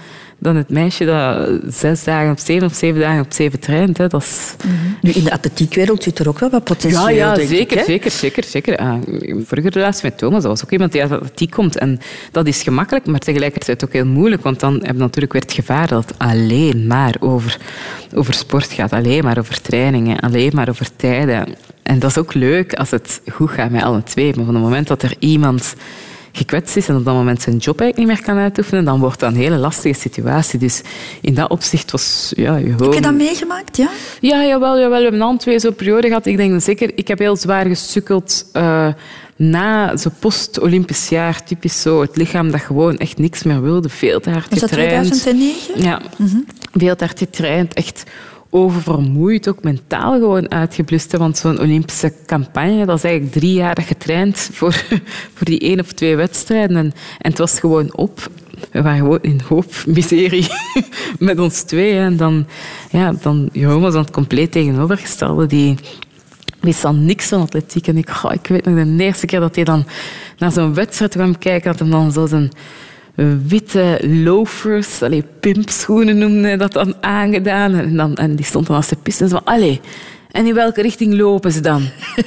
[0.44, 3.98] dan het meisje dat zes dagen op zeven of zeven dagen op zeven traint.
[3.98, 4.06] Hè.
[4.06, 4.54] Dat is...
[5.00, 8.10] Nu, in de atletiekwereld zit er ook wel wat potentieel, Ja, ja denk zeker, zeker,
[8.10, 8.76] zeker, zeker.
[8.76, 8.94] Ah,
[9.44, 11.78] vorige relatie met Thomas, dat was ook iemand die uit de atletiek komt.
[11.78, 11.98] En
[12.30, 14.42] dat is gemakkelijk, maar tegelijkertijd ook heel moeilijk.
[14.42, 17.58] Want dan heb je natuurlijk weer het gevaar dat het alleen maar over,
[18.14, 18.92] over sport gaat.
[18.92, 21.46] Alleen maar over trainingen, alleen maar over tijden.
[21.82, 24.32] En dat is ook leuk als het goed gaat met alle twee.
[24.36, 25.74] Maar van het moment dat er iemand
[26.36, 29.20] gekwetst is en op dat moment zijn job eigenlijk niet meer kan uitoefenen, dan wordt
[29.20, 30.58] dat een hele lastige situatie.
[30.58, 30.82] Dus
[31.20, 33.76] in dat opzicht was ja, je Heb je dat meegemaakt?
[33.76, 33.88] Ja?
[34.20, 34.96] Ja, jawel, jawel.
[34.96, 36.26] We hebben al twee zo'n periode gehad.
[36.26, 36.90] Ik denk dat zeker...
[36.94, 38.88] Ik heb heel zwaar gesukkeld eh,
[39.36, 41.44] na zo'n post-Olympisch jaar.
[41.44, 42.00] Typisch zo.
[42.00, 43.88] Het lichaam dat gewoon echt niks meer wilde.
[43.88, 45.06] Veel te hard Was dat getraind.
[45.06, 45.82] 2009?
[45.82, 46.02] Ja.
[46.72, 48.02] veel te hard getraind, echt
[48.54, 51.16] oververmoeid, ook mentaal gewoon uitgeblust.
[51.16, 54.72] Want zo'n Olympische campagne, dat is eigenlijk drie jaar traint voor,
[55.34, 56.76] voor die één of twee wedstrijden.
[56.76, 58.30] En, en het was gewoon op.
[58.70, 60.46] We waren gewoon in hoop miserie
[61.18, 61.98] met ons twee.
[61.98, 62.46] En dan,
[62.90, 65.46] ja, dan Jeroen was dan het compleet tegenovergestelde.
[65.46, 65.76] Die
[66.60, 67.86] wist dan niks van atletiek.
[67.86, 69.86] En ik, goh, ik weet nog de eerste keer dat hij dan
[70.38, 72.26] naar zo'n wedstrijd kwam kijken, dat hij dan zo
[73.46, 77.74] witte loafers, allee, pimpschoenen noemde hij dat dan, aangedaan.
[77.74, 79.80] En, dan, en die stond dan als de piste en zo van, allee,
[80.30, 81.82] en in welke richting lopen ze dan?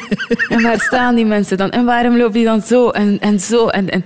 [0.49, 1.69] en waar staan die mensen dan?
[1.69, 3.67] En waarom lopen die dan zo en, en zo?
[3.67, 4.05] En, en,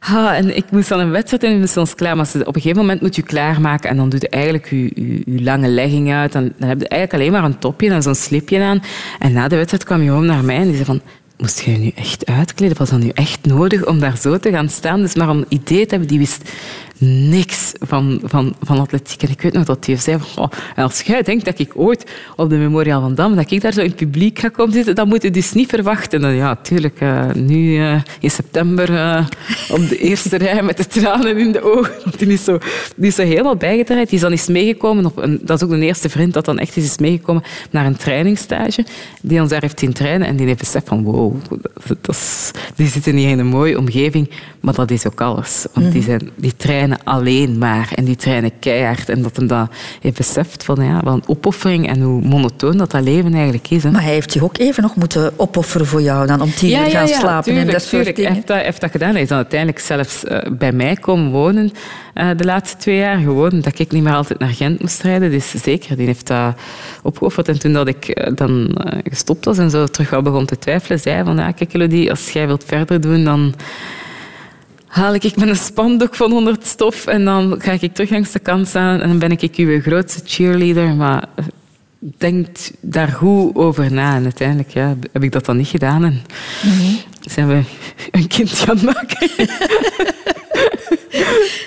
[0.00, 2.16] ah, en ik moest dan een wedstrijd en we moesten ons klaar.
[2.16, 5.22] Maar op een gegeven moment moet je klaarmaken en dan doe je eigenlijk je, je,
[5.24, 6.34] je lange legging uit.
[6.34, 8.82] En dan heb je eigenlijk alleen maar een topje en zo'n slipje aan.
[9.18, 11.00] En na de wedstrijd kwam Jeroen naar mij en die zei van...
[11.40, 12.76] Moest je je nu echt uitkleden?
[12.76, 15.00] Was dat nu echt nodig om daar zo te gaan staan?
[15.00, 16.50] Dus maar om een idee te hebben, die wist
[17.00, 19.22] niks van, van, van atletiek.
[19.22, 21.72] En ik weet nog dat hij zei, van, "Oh, en als jij denkt dat ik
[21.74, 24.72] ooit op de Memorial van Dam, dat ik daar zo in het publiek ga komen
[24.72, 26.24] zitten, dan moet je dus niet verwachten.
[26.24, 29.26] En ja, tuurlijk, eh, nu eh, in september eh,
[29.70, 31.92] op de eerste rij met de tranen in de ogen.
[32.04, 32.58] Want die is zo,
[32.96, 34.06] die is zo helemaal bijgedraaid.
[34.08, 36.58] Die is dan eens meegekomen, op een, dat is ook de eerste vriend dat dan
[36.58, 38.84] echt eens is meegekomen naar een trainingstage,
[39.22, 42.50] die ons daar heeft zien trainen en die heeft beseft van wow, dat, dat is,
[42.76, 44.30] die zitten hier in een mooie omgeving,
[44.60, 45.66] maar dat is ook alles.
[45.72, 49.08] Want die, zijn, die trainen alleen maar en die trainen keihard.
[49.08, 49.70] En dat hem dat
[50.00, 53.82] heeft beseft van, ja, wat een opoffering en hoe monotoon dat dat leven eigenlijk is.
[53.82, 53.90] Hè.
[53.90, 56.90] Maar hij heeft zich ook even nog moeten opofferen voor jou dan om tien uur
[56.90, 58.16] gaan slapen tuurlijk, en dat soort tuurlijk.
[58.16, 59.12] Hij heeft dat, heeft dat gedaan.
[59.12, 61.72] Hij is dan uiteindelijk zelfs eh, bij mij komen wonen
[62.14, 63.18] eh, de laatste twee jaar.
[63.18, 65.30] Gewoon dat ik niet meer altijd naar Gent moest rijden.
[65.30, 66.54] Dus zeker, die heeft dat
[67.02, 67.48] opgeofferd.
[67.48, 70.98] En toen dat ik eh, dan gestopt was en zo terug wel begon te twijfelen,
[70.98, 73.54] zei hij van, ja, kijk Elodie, als jij wilt verder doen, dan
[74.90, 78.68] haal ik een spandoek van 100 stof en dan ga ik terug langs de kant
[78.68, 80.94] staan en dan ben ik uw grootste cheerleader.
[80.94, 81.44] Maar eh,
[81.98, 82.46] denk
[82.80, 84.16] daar goed over na.
[84.16, 86.04] En uiteindelijk ja, heb ik dat dan niet gedaan.
[86.04, 86.22] En
[87.20, 87.62] zijn we
[88.10, 89.28] een kind gaan maken.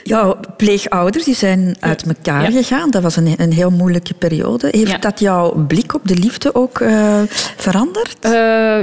[0.03, 2.61] Jouw pleegouders die zijn uit elkaar Ja.
[2.61, 2.91] gegaan.
[2.91, 4.67] Dat was een, een heel moeilijke periode.
[4.71, 4.97] Heeft Ja.
[4.97, 7.21] dat jouw blik op de liefde ook eh,
[7.57, 8.17] veranderd?
[8.19, 8.31] Eh,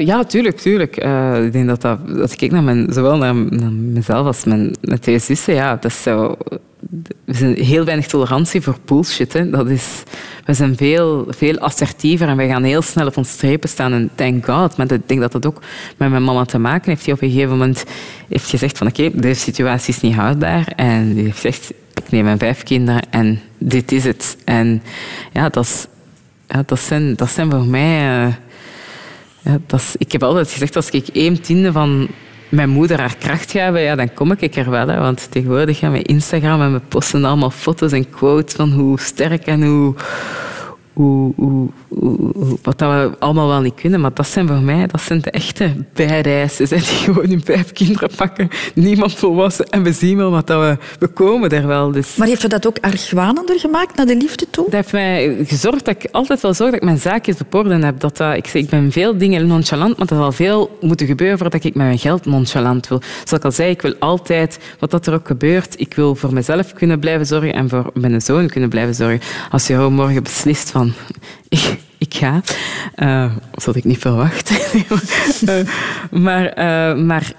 [0.01, 0.97] ja, tuurlijk, tuurlijk.
[0.97, 4.45] Eh, ik denk dat, dat als ik kijk naar mijn, zowel naar, naar mezelf als
[4.45, 6.37] mijn, mijn twee zussen, ja, dat is zo...
[7.24, 9.33] We zijn heel weinig tolerantie voor bullshit.
[9.33, 9.51] Hè.
[9.51, 10.03] Dat is,
[10.45, 13.93] we zijn veel, veel assertiever en wij gaan heel snel op ons strepen staan.
[13.93, 14.76] En thank God.
[14.76, 15.61] Maar ik denk dat dat ook
[15.97, 17.05] met mijn mama te maken heeft.
[17.05, 17.85] Die op een gegeven moment
[18.28, 20.72] heeft gezegd van oké, deze situatie is niet houdbaar.
[20.76, 24.37] En die heeft gezegd, ik neem mijn vijf kinderen en dit is het.
[24.45, 24.83] En
[25.33, 25.87] ja, dat, is,
[26.49, 28.24] ja, dat, zijn, dat zijn voor mij...
[28.26, 28.35] eh,
[29.43, 32.09] ja, dat is, ik heb altijd gezegd, als ik één tiende van
[32.51, 34.88] mijn moeder haar kracht ga hebben, ja, dan kom ik er wel.
[34.88, 34.98] Hè.
[34.98, 39.46] Want tegenwoordig gaan we Instagram en we posten allemaal foto's en quotes van hoe sterk
[39.46, 39.94] en hoe,
[41.01, 44.01] hoe, hoe, hoe- hoe- wat dat we allemaal wel niet kunnen.
[44.01, 46.68] Maar dat zijn voor mij dat zijn de echte bijreizen.
[46.68, 49.66] Die gewoon hun vijf kinderen pakken, niemand volwassen.
[49.68, 50.76] En we zien wel wat dat we...
[50.98, 51.90] We komen er wel.
[51.90, 52.16] Dus.
[52.16, 54.64] Maar heeft je dat ook argwanender gemaakt naar de liefde toe?
[54.64, 57.84] Dat heeft mij gezorgd dat ik altijd wel zorg dat ik mijn zaakjes op orde
[57.84, 58.01] heb.
[58.01, 61.64] Dat, dat, ik, ik ben veel dingen nonchalant, maar er zal veel moeten gebeuren voordat
[61.64, 63.01] ik met mijn geld nonchalant wil.
[63.24, 66.32] Zoals ik al zei, ik wil altijd, wat dat er ook gebeurt, ik wil voor
[66.32, 69.20] mezelf kunnen blijven zorgen en voor mijn zoon kunnen blijven zorgen.
[69.51, 70.89] Als je morgen beslist van,
[71.49, 72.41] ik, ik ga,
[72.95, 74.51] eh dat had ik niet verwacht.
[75.47, 75.61] Eh,
[76.11, 77.32] maar, eh, maar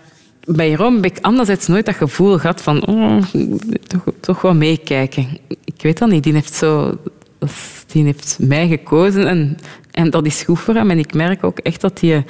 [0.45, 3.23] bij Jeroen heb ik anderzijds nooit dat gevoel gehad van oh,
[3.87, 5.27] toch, toch wel meekijken.
[5.47, 6.23] Ik weet dat niet.
[6.23, 6.97] Die heeft, zo,
[7.87, 9.57] die heeft mij gekozen en,
[9.91, 10.91] en dat is goed voor hem.
[10.91, 12.25] En ik merk ook echt dat hij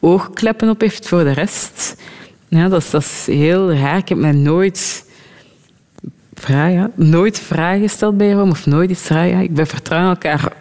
[0.00, 1.96] oogkleppen op heeft voor de rest.
[2.48, 3.96] Ja, dat, is, dat is heel raar.
[3.96, 5.04] Ik heb mij nooit
[6.40, 9.28] vragen, ja, nooit vragen gesteld bij Jeroen of nooit iets vragen.
[9.28, 10.52] Ja, ik ben vertrouwen elkaar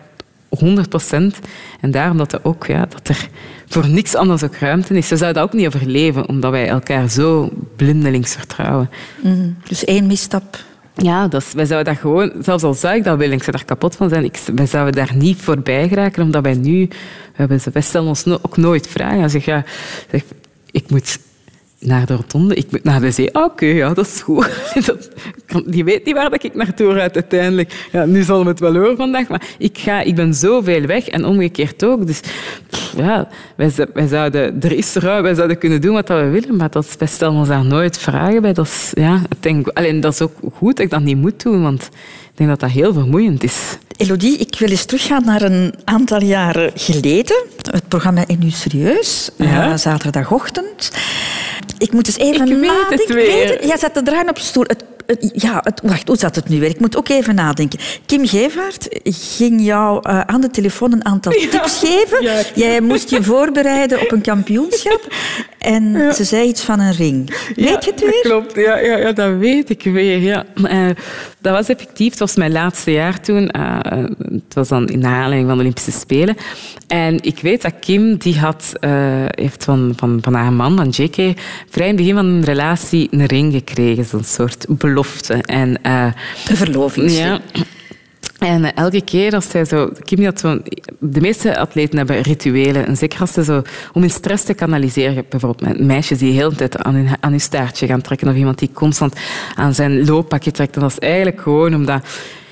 [0.49, 1.39] 100 procent.
[1.82, 3.30] En daarom dat, er ook, ja, dat er
[3.67, 5.07] voor niks anders ook ruimte is.
[5.07, 8.89] Ze zouden ook niet overleven, omdat wij elkaar zo blindelings vertrouwen.
[9.23, 9.49] Mhm.
[9.67, 10.57] Dus één misstap.
[10.95, 13.55] Ja, dat is, wij zouden dat gewoon, zelfs al zou ik dat willen, ik zou
[13.55, 16.89] daar kapot van zijn, ik, wij zouden daar niet voorbij geraken, omdat wij nu,
[17.71, 19.23] wij stellen ons ook nooit vragen.
[19.23, 19.63] Als ik ga,
[20.11, 20.23] zeg,
[20.71, 21.19] ik moet
[21.80, 23.34] naar de rotonde, ik moet naar de zee.
[23.34, 24.49] Ah, Oké, ja, dat is goed.
[24.86, 25.09] Dat-
[25.65, 27.88] die weet niet waar dat ik naartoe rijd uiteindelijk.
[27.91, 31.25] Ja, nu zal het wel horen vandaag, maar ik, ga, ik ben zoveel weg en
[31.25, 32.07] omgekeerd ook.
[32.07, 32.19] Dus
[32.97, 36.69] ja, wij, wij zouden, er is ruim, wij zouden kunnen doen wat we willen, maar
[36.69, 38.53] dat, wij stellen ons daar nooit vragen bij.
[38.53, 41.43] Dat is, ja, ik denk, alleen, dat is ook goed dat ik dat niet moet
[41.43, 41.84] doen, want
[42.32, 43.77] ik denk dat dat heel vermoeiend is.
[43.97, 47.43] Elodie, ik wil eens teruggaan naar een aantal jaren geleden.
[47.71, 49.71] Het programma In Nu Serieus, Ja.
[49.71, 50.91] eh, zaterdagochtend.
[51.80, 52.97] Ik moet eens even Ik weet nadenken.
[52.97, 53.15] het weer.
[53.25, 53.63] Weet het?
[53.67, 54.63] Jij zet te draaien op de stoel.
[54.67, 54.84] Het-
[55.18, 56.70] ja, het, wacht, hoe zat het nu weer?
[56.70, 57.80] Ik moet ook even nadenken.
[58.05, 62.24] Kim Gevaert ging jou eh, aan de telefoon een aantal tips geven.
[62.24, 62.41] ja.
[62.55, 65.07] Jij moest je voorbereiden op een kampioenschap.
[65.57, 67.30] En ze zei iets van een ring.
[67.55, 68.22] Weet je het weer?
[68.22, 70.20] Klopt, ja, ja, ja, dat weet ik weer.
[70.20, 70.45] Ja.
[70.64, 70.89] Eh,
[71.41, 73.49] dat was effectief, het was mijn laatste jaar toen.
[73.49, 73.78] Eh,
[74.32, 76.36] het was dan in aanleiding van de Olympische Spelen.
[76.88, 78.74] En ik weet dat Kim, die had,
[79.30, 81.16] heeft van, van, van haar man, van JK,
[81.70, 84.05] vrij in het begin van hun relatie een ring gekregen.
[84.05, 84.99] Zo'n soort belofte.
[85.45, 86.06] En, eh,
[86.47, 87.28] Een verlovingsring.
[87.28, 87.39] ja.
[88.39, 89.91] En eh, elke keer als zij zo...
[90.04, 90.62] Kim had zo...
[91.00, 92.88] De meeste atleten hebben rituelen.
[92.88, 93.62] En zeker als ze zo...
[93.93, 95.26] Om hun stress te kanaliseren.
[95.30, 98.28] Bijvoorbeeld met meisjes die de hele tijd aan hun, aan hun staartje gaan trekken.
[98.28, 99.16] Of iemand die constant
[99.56, 100.76] aan zijn looppakje trekt.
[100.76, 102.06] En dat is eigenlijk gewoon omdat...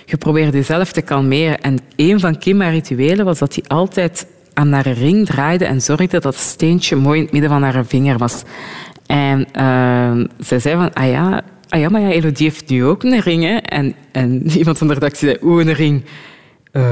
[0.06, 1.62] Je probeert jezelf te kalmeren.
[1.62, 5.82] En een van Kim haar rituelen was dat hij altijd aan haar ring draaide en
[5.82, 8.44] zorgde dat het steentje mooi in het midden van haar vinger was.
[9.06, 13.04] En uh, zij zei van, ah ja, ah ja, maar ja, Elodie heeft nu ook
[13.04, 13.44] een ring.
[13.44, 13.56] Hè?
[13.56, 16.04] En, en iemand van de redactie zei, oeh, een ring.
[16.78, 16.84] Uh,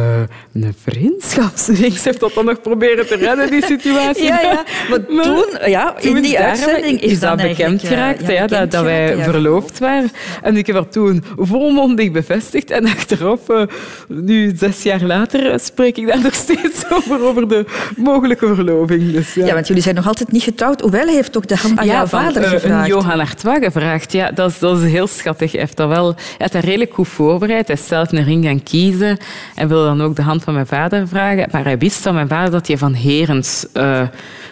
[0.53, 1.93] een vriendschapsring.
[1.93, 4.23] Ze heeft dat dan nog proberen te redden, die situatie.
[4.35, 4.63] Ja, ja.
[4.89, 8.49] Maar toen, ja, in die uitzending is, is dan dat bekend eh, geraakt, ja, bekend
[8.49, 10.11] dat, dat wij verloofd waren.
[10.41, 12.71] En ik heb dat toen volmondig bevestigd.
[12.71, 13.61] En achteraf, eh,
[14.07, 17.65] nu zes jaar later, eh, spreek ik daar nog steeds over, over de
[17.95, 19.11] mogelijke verloving.
[19.11, 19.45] Dus, ja.
[19.45, 20.81] Ja, want jullie zijn nog altijd niet getrouwd.
[20.81, 22.89] Hoewel, hij heeft toch de hand aan jouw van, vader eh, gevraagd.
[22.89, 24.11] Een Johan Artois gevraagd.
[24.11, 25.51] Ja, dat is, dat is heel schattig.
[25.51, 27.67] Hij heeft dat wel hij heeft dat redelijk goed voorbereid.
[27.67, 29.17] Hij is zelf een ring gaan kiezen.
[29.55, 31.47] Hij wilde dan ook de hand van mijn vader vragen.
[31.51, 34.01] Maar hij wist van mijn vader dat hij van Herens eh,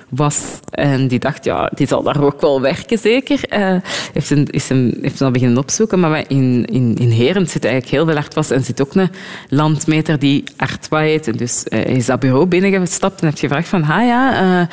[0.09, 0.59] was.
[0.69, 3.43] En die dacht, ja, die zal daar ook wel werken, zeker.
[3.49, 3.75] Eh
[4.13, 5.99] heeft hem, is hem, heeft beginnen opzoeken.
[5.99, 8.51] Maar in, in, in Herens zit eigenlijk heel veel Artois.
[8.51, 9.09] En zit ook een
[9.49, 11.27] landmeter die Artois heet.
[11.27, 14.67] En dus eh, is dat bureau binnengestapt en heeft gevraagd van, ah ja,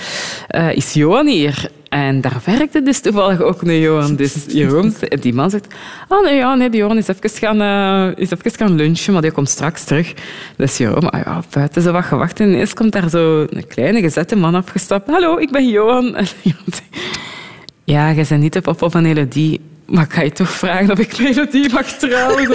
[0.74, 1.70] is Johan hier?
[1.91, 4.16] En daar werkte dus toevallig ook een Johan.
[4.16, 5.66] Dus Jeroen, die man zegt,
[6.09, 9.22] oh nee, ja, nee die Johan is even, gaan, eh, is even gaan lunchen, maar
[9.22, 10.14] die komt straks terug.
[10.57, 12.41] Dus Jeroen, ah ja, buiten zo wat gewacht.
[12.41, 15.11] En ineens komt daar zo een kleine gezette man afgestapt.
[15.11, 16.16] Hallo, ik ben Johan.
[16.16, 16.82] En zegt,
[17.84, 20.99] ja, jij bent niet de papa van Elodie, maar ik ga je toch vragen of
[20.99, 22.49] ik Elodie mag trouwen?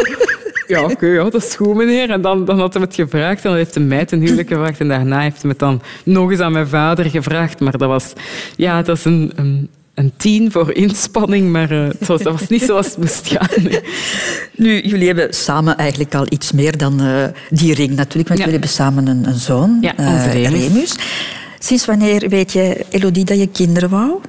[0.74, 2.10] Ja, oké, ja, dat is goed, meneer.
[2.10, 4.80] En dan, dan had hij het gevraagd en dan heeft hij mij ten huwelijk gevraagd.
[4.80, 7.60] En daarna heeft hij het dan nog eens aan mijn vader gevraagd.
[7.60, 8.14] Maar dat was,
[8.56, 12.48] ja, dat is een, een, een tien voor inspanning, maar eh, het was, dat was
[12.50, 13.64] niet zoals het moest gaan.
[13.64, 13.80] nee.
[14.56, 18.46] Nu, jullie hebben samen eigenlijk al iets meer dan eh, die ring natuurlijk, want Ja.
[18.46, 20.96] jullie hebben samen een, een zoon, Ja, onze Remus.
[21.60, 24.20] Sinds wanneer weet je, Elodie, dat je kinderen wou?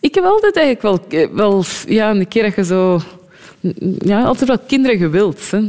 [0.00, 3.00] Ik heb altijd eigenlijk wel, wel ja, een keer dat je zo...
[3.98, 5.50] Ja, altijd wel kinderen gewild.
[5.50, 5.60] Hè.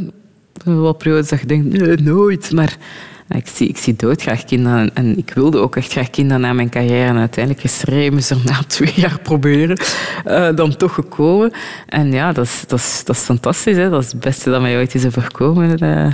[0.63, 2.51] Wel periodes dat je denkt, nee, nooit.
[2.51, 2.77] Maar
[3.29, 4.91] ik, zie, ik zie doodgraag kinderen.
[4.93, 7.05] En ik wilde ook echt graag kinderen na mijn carrière.
[7.09, 9.77] En uiteindelijk is Remus er na twee jaar proberen
[10.25, 11.51] eh, dan toch gekomen.
[11.87, 13.75] En ja, dat is, dat is, dat is fantastisch.
[13.77, 13.89] Hè.
[13.89, 15.77] Dat is het beste dat mij ooit is overkomen.
[15.77, 16.13] eh.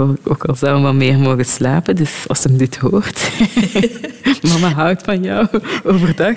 [0.00, 1.96] ook, ook al zou hij wat meer mogen slapen.
[1.96, 3.30] Dus als hem dit hoort...
[4.50, 5.46] Mama houdt van jou
[5.84, 6.34] overdag.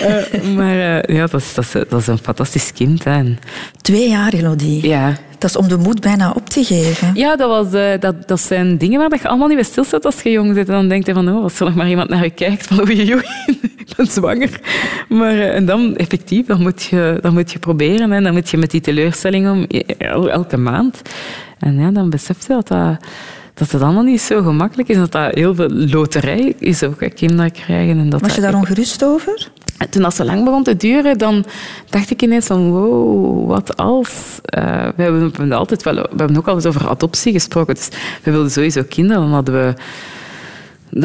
[0.00, 3.04] Eh, maar ja, dat is, dat, is, dat is een fantastisch kind.
[3.04, 3.34] Hè.
[3.80, 4.86] Twee jaar, Elodie.
[4.88, 5.16] ja.
[5.40, 7.10] Dat is om de moed bijna op te geven.
[7.14, 10.22] Ja, dat, was, eh, dat, dat zijn dingen waar je allemaal niet bij stilstaat als
[10.22, 10.68] je jong bent.
[10.68, 12.80] En dan denk je van, oh, als er nog maar iemand naar je kijkt, van
[12.80, 13.24] oei, oei,
[13.76, 14.60] ik ben zwanger.
[15.08, 18.12] Maar, eh, en dan, effectief, dan moet je, dan moet je proberen.
[18.12, 19.80] En dan moet je met die teleurstelling om, eh,
[20.10, 21.02] el- elke maand.
[21.58, 22.96] En ja, dan besef je dat dat,
[23.54, 24.96] dat het allemaal niet zo gemakkelijk is.
[24.96, 27.98] Dat dat heel veel loterij is ook, hè, kinderen krijgen.
[27.98, 29.48] En dat Was je daar ongerust over?
[29.80, 31.44] En toen dat zo lang begon te duren, dan
[31.90, 34.38] dacht ik ineens van wow, wat als...
[34.44, 37.74] eh, we, hebben, we, hebben altijd wel, we hebben ook al eens over adoptie gesproken.
[37.74, 37.88] Dus
[38.22, 39.22] we wilden sowieso kinderen.
[39.22, 39.74] Dan hadden we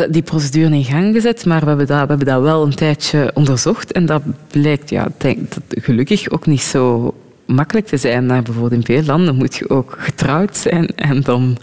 [0.09, 3.32] die procedure in gang gezet, maar we hebben dat, we hebben dat wel een tijdje
[3.34, 3.91] onderzocht.
[3.91, 4.21] En dat
[4.51, 7.13] blijkt ja, denk, dat gelukkig ook niet zo
[7.45, 8.26] makkelijk te zijn.
[8.26, 11.57] Maar bijvoorbeeld in veel landen moet je ook getrouwd zijn en dan...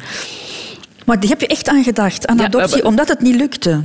[1.07, 3.81] Maar die heb je echt aan gedacht, aan adoptie, omdat het niet lukte.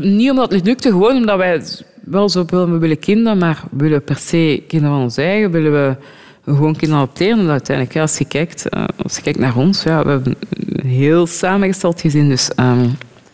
[0.00, 1.62] Niet omdat het niet lukte, gewoon omdat wij
[2.04, 5.50] wel zo willen, we willen kinderen, maar we willen per se kinderen van ons eigen,
[5.50, 5.96] willen we
[6.52, 7.38] gewoon kinderen adopteren.
[7.38, 10.34] En uiteindelijk, ja, als, je kijkt, eh, als je kijkt naar ons, ja, we hebben
[10.50, 12.28] een heel samengesteld gezin.
[12.28, 12.50] Dus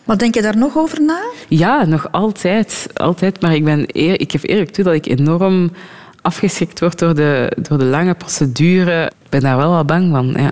[0.03, 1.19] Maar denk je daar nog over na?
[1.47, 3.41] ja, nog altijd, altijd.
[3.41, 5.71] Maar ik, ben eer, ik geef eerlijk toe dat ik enorm
[6.21, 9.05] afgeschrikt word door de, door de lange procedure.
[9.23, 10.51] Ik ben daar wel wat bang van, ja.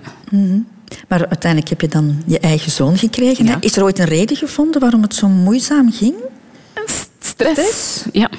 [1.08, 3.44] Maar uiteindelijk heb je dan je eigen zoon gekregen.
[3.44, 3.56] Ja.
[3.60, 6.14] Is er ooit een reden gevonden waarom het zo moeizaam ging?
[7.20, 8.04] Stress.
[8.12, 8.30] Ja,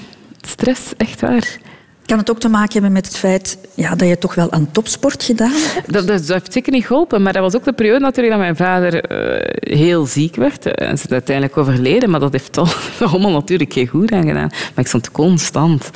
[0.42, 1.58] stress, echt waar.
[2.06, 4.72] Kan het ook te maken hebben met het feit ja, dat je toch wel aan
[4.72, 5.94] topsport gedaan hebt?
[5.94, 8.44] Dat, dat, dat heeft zeker niet geholpen, maar dat was ook de periode natuurlijk dat
[8.44, 10.66] mijn vader eh, heel ziek werd.
[10.66, 12.68] Eh, En ze is uiteindelijk overleden, maar dat heeft al
[13.12, 14.50] allemaal natuurlijk geen goed aan gedaan.
[14.50, 15.90] Maar ik stond constant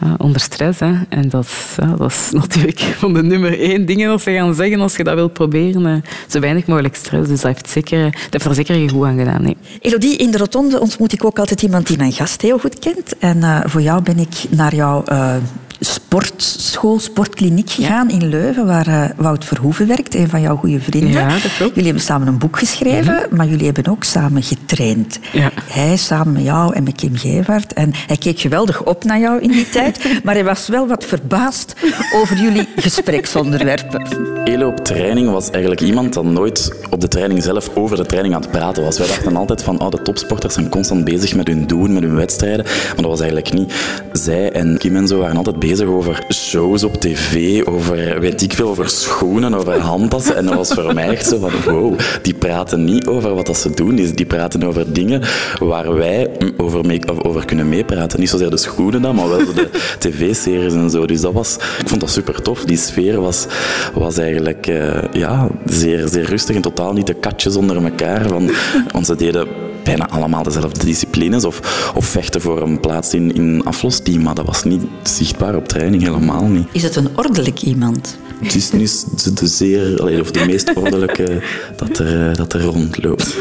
[0.00, 0.80] ja, onder stress.
[0.80, 0.92] Hè.
[1.08, 4.80] En dat, is- dat is natuurlijk van de nummer één dingen dat ze gaan zeggen
[4.80, 5.86] als je dat wilt proberen.
[5.86, 7.28] eh, zo weinig mogelijk stress.
[7.28, 8.44] Dus dat heeft, zeker, dat heeft
[8.90, 9.42] goed aan gedaan.
[9.42, 9.56] Nee.
[9.80, 13.18] Elodie, in de rotonde ontmoet ik ook altijd iemand die mijn gast heel goed kent.
[13.18, 15.34] En eh, voor jou ben ik naar jouw eh,
[15.80, 21.10] sportschool, sportkliniek gegaan in Leuven, waar eh, Wout Verhoeven werkt, een van jouw goede vrienden.
[21.10, 21.74] Ja, dat klopt.
[21.74, 25.18] Jullie hebben samen een boek geschreven, maar jullie hebben ook samen getraind.
[25.32, 25.50] Ja.
[25.64, 27.72] Hij samen met jou en met Kim Gevaert.
[27.72, 31.04] En hij keek geweldig op naar jou in die tijd, maar hij was wel wat
[31.04, 31.74] verbaasd
[32.14, 34.42] over jullie gespreksonderwerpen.
[34.44, 38.34] Elo op training was eigenlijk iemand dat nooit op de training zelf over de training
[38.34, 38.98] aan het praten was.
[38.98, 42.14] Wij dachten altijd van, oh, de topsporters zijn constant bezig met hun doen, met hun
[42.14, 42.64] wedstrijden.
[42.64, 43.74] Maar dat was eigenlijk niet.
[44.12, 48.52] Zij en Kim en zo waren altijd bezig over shows op tv, over, weet ik
[48.52, 50.36] veel, over schoenen, over handtassen.
[50.36, 53.56] En dat was voor mij echt zo van, wow, die praten niet over wat dat
[53.56, 53.94] ze doen.
[53.94, 55.22] Die, praten over dingen
[55.58, 58.20] waar wij over, mee, over kunnen meepraten.
[58.20, 61.06] Niet zozeer de schoenen dan, maar wel de tv-series en zo.
[61.06, 62.64] Dus dat was, ik vond dat super tof.
[62.64, 63.46] Die sfeer was,
[63.94, 68.28] was eigenlijk eh, ja, zeer, zeer rustig en totaal niet de katjes onder elkaar.
[68.28, 68.50] Van,
[68.92, 69.48] want ze deden
[69.84, 74.34] bijna allemaal dezelfde disciplines of, of vechten voor een plaats in, in een aflosteam, maar
[74.34, 76.68] dat was niet zichtbaar op training, helemaal niet.
[76.72, 78.18] Is het een ordelijk iemand?
[78.42, 81.40] Het is niet de, zeer, of de meest ordelijke
[81.76, 83.36] dat er, eh, dat er rondloopt.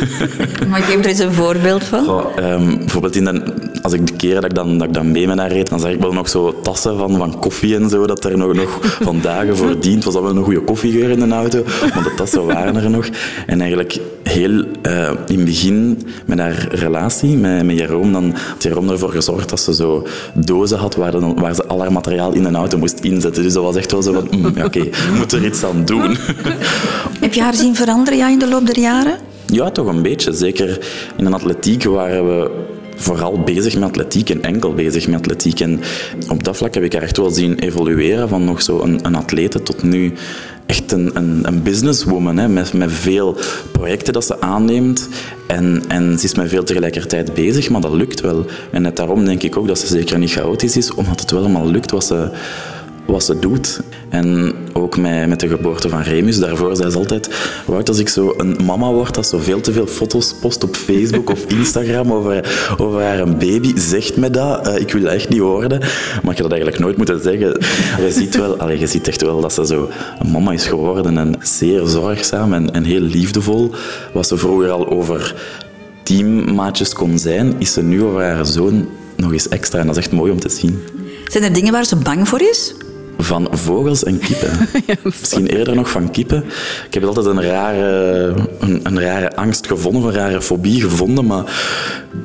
[0.69, 2.05] Maar geef er eens een voorbeeld van.
[2.05, 3.43] Goh, ehm, bijvoorbeeld in de,
[3.81, 5.79] als ik de keren dat ik dan, dat ik dan mee met haar reed, dan
[5.79, 8.79] zag ik wel nog zo tassen van, van koffie en zo, dat er nog, nog
[8.81, 10.01] van dagen voordien.
[10.03, 11.63] Was al wel een goede koffiegeur in de auto,
[11.93, 13.09] maar de tassen waren er nog.
[13.47, 18.63] En eigenlijk heel eh, in het begin met haar relatie met, met Jeroen, dan had
[18.63, 22.33] Jeroen ervoor gezorgd dat ze zo dozen had waar, dan, waar ze al haar materiaal
[22.33, 23.43] in de auto moest inzetten.
[23.43, 24.53] Dus dat was echt wel zo van, mm,
[25.09, 26.17] we moeten er iets aan doen.
[27.19, 29.17] Heb je haar zien veranderen ja, in de loop der jaren?
[29.45, 30.33] Ja, toch een beetje.
[30.33, 30.79] Zeker
[31.17, 32.51] in de atletiek waren we
[32.95, 35.59] vooral bezig met atletiek en enkel bezig met atletiek.
[35.59, 35.81] En
[36.29, 39.15] op dat vlak heb ik haar echt wel zien evolueren van nog zo een, een
[39.15, 40.13] atlete tot nu
[40.65, 43.37] echt een, een, een businesswoman hè, met, met veel
[43.71, 45.09] projecten dat ze aanneemt.
[45.47, 48.45] En, en ze is met veel tegelijkertijd bezig, maar dat lukt wel.
[48.71, 51.39] En net daarom denk ik ook dat ze zeker niet chaotisch is, omdat het wel
[51.39, 52.29] allemaal lukt wat ze,
[53.05, 53.81] wat ze doet.
[54.09, 57.29] En ook met, met de geboorte van Remus, daarvoor zei ze altijd,
[57.65, 60.75] Wout, als ik zo een mama word dat zo veel te veel foto's post op
[60.75, 64.67] Facebook of Instagram over, over haar baby, zegt me dat.
[64.67, 65.79] Eh, ik wil echt niet worden.
[65.79, 67.57] Maar ik had dat eigenlijk nooit moeten zeggen.
[68.05, 69.89] Je ziet, wel, allee, je ziet echt wel dat ze zo
[70.19, 73.71] een mama is geworden en zeer zorgzaam en, en heel liefdevol.
[74.13, 75.35] Wat ze vroeger al over
[76.03, 79.79] teammaatjes kon zijn, is ze nu over haar zoon nog eens extra.
[79.79, 80.79] En dat is echt mooi om te zien.
[81.27, 82.73] Zijn er dingen waar ze bang voor is?
[83.17, 84.69] Van vogels en kippen.
[85.03, 86.43] Misschien eerder nog van kippen.
[86.87, 91.25] Ik heb altijd een rare, een, een rare angst gevonden, een rare fobie gevonden.
[91.25, 91.43] Maar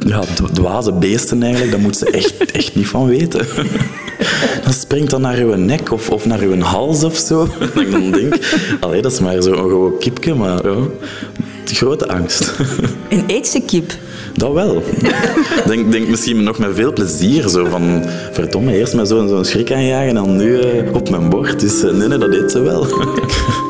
[0.06, 0.20] ja,
[0.52, 3.46] dwaze beesten eigenlijk, daar moet ze echt, echt niet van weten.
[4.64, 7.48] Dat springt dan naar uw nek of, of naar uw hals of zo.
[7.58, 8.34] Dat ik dan denk,
[8.80, 10.76] allee, dat is maar zo'n gewoon kipje, maar ja,
[11.76, 12.52] grote angst.
[13.08, 13.92] Een eet ze kip?
[14.34, 14.82] Dat wel.
[15.66, 17.48] denk, denk misschien nog met veel plezier.
[17.48, 21.60] Zo van, verdomme, eerst met zo'n schrik aanjagen en dan nu eh, op mijn bord.
[21.60, 22.86] Dus eh, nee, nee, dat deed ze wel.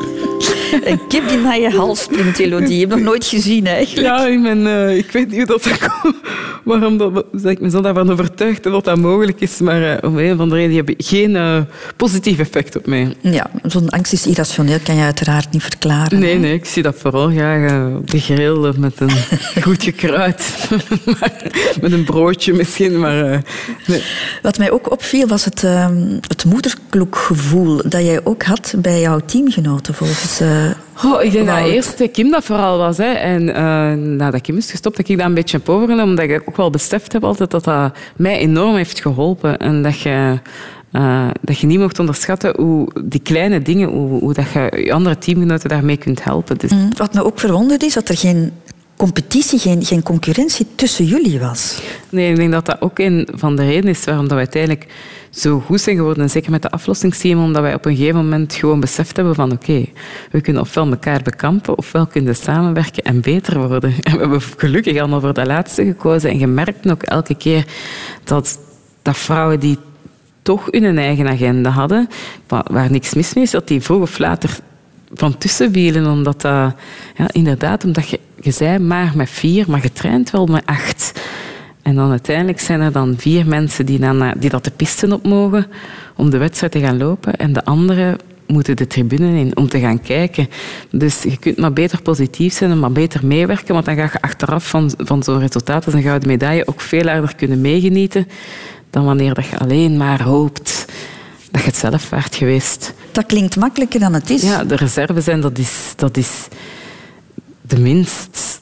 [0.91, 2.73] Een kip die naar je hals springt, Elodie.
[2.73, 4.07] Je hebt nog nooit gezien, eigenlijk.
[4.07, 6.15] Ja, ik, ben, eh, ik weet niet hoe dat komt.
[6.63, 9.59] Waarom dat, dat ik me zo daarvan overtuigd dat dat mogelijk is.
[9.59, 11.59] Maar eh, om een of andere reden die hebben geen eh,
[11.95, 13.15] positief effect op mij.
[13.21, 16.19] Ja, zo'n angst is irrationeel, kan je uiteraard niet verklaren.
[16.19, 19.11] Nee, nee, ik zie dat vooral graag op de grill met een
[19.63, 20.69] goed gekruid.
[21.81, 23.43] met een broodje misschien, maar...
[23.87, 24.03] nee.
[24.41, 29.19] Wat mij ook opviel was het, ehm het moederklokgevoel dat jij ook had bij jouw
[29.19, 30.39] teamgenoten volgens...
[31.05, 32.97] Oh, ik denk dat eerst Kim dat vooral was.
[32.97, 33.11] Hè.
[33.11, 36.09] En eh, nadat Kim is gestopt, heb ik dat een beetje op overgenomen.
[36.09, 39.57] Omdat ik ook wel beseft heb altijd dat dat mij enorm heeft geholpen.
[39.57, 40.39] En dat je,
[40.91, 44.93] eh, dat je niet mocht onderschatten hoe die kleine dingen, hoe, hoe dat je je
[44.93, 46.57] andere teamgenoten daarmee kunt helpen.
[46.57, 48.51] Dus, Mm, Wat me ook verwonderd is, dat er geen
[48.95, 51.81] competitie, geen, geen concurrentie tussen jullie was.
[52.09, 54.87] Nee, ik denk dat dat ook een van de redenen is waarom dat we uiteindelijk
[55.29, 56.23] zo goed zijn geworden.
[56.23, 59.51] En zeker met de aflossingsteam, omdat wij op een gegeven moment gewoon beseft hebben van
[59.51, 59.85] oké,
[60.31, 63.93] we kunnen ofwel elkaar bekampen, ofwel kunnen samenwerken en beter worden.
[64.03, 66.29] En we hebben gelukkig allemaal voor dat laatste gekozen.
[66.29, 67.65] En je merkt ook elke keer
[68.23, 68.59] dat,
[69.01, 69.77] dat vrouwen die
[70.41, 72.07] toch hun eigen agenda hadden,
[72.47, 74.57] wa- waar niks mis mee is, dat die vroeg of later
[75.13, 76.73] van tussen wielen, omdat dat,
[77.15, 81.21] ja, inderdaad, omdat je, je zei maar met vier, maar je traint wel met acht.
[81.89, 85.11] En dan uiteindelijk zijn er dan vier mensen die, dan, naar- die dat de pisten
[85.11, 85.67] op mogen
[86.15, 87.35] om de wedstrijd te gaan lopen.
[87.35, 88.17] En de anderen
[88.47, 90.49] moeten de tribune in om te gaan kijken.
[90.91, 94.21] Dus je kunt maar beter positief zijn en maar beter meewerken, want dan ga je
[94.21, 98.27] achteraf van, van zo'n resultaat als een gouden medaille ook veel harder kunnen meegenieten
[98.89, 100.85] dan wanneer dat je alleen maar hoopt
[101.51, 102.93] dat je het zelf waard geweest.
[103.11, 104.41] Dat klinkt makkelijker dan het is.
[104.41, 106.47] Ja, de reserve zijn, dat is, dat is
[107.61, 108.61] de minst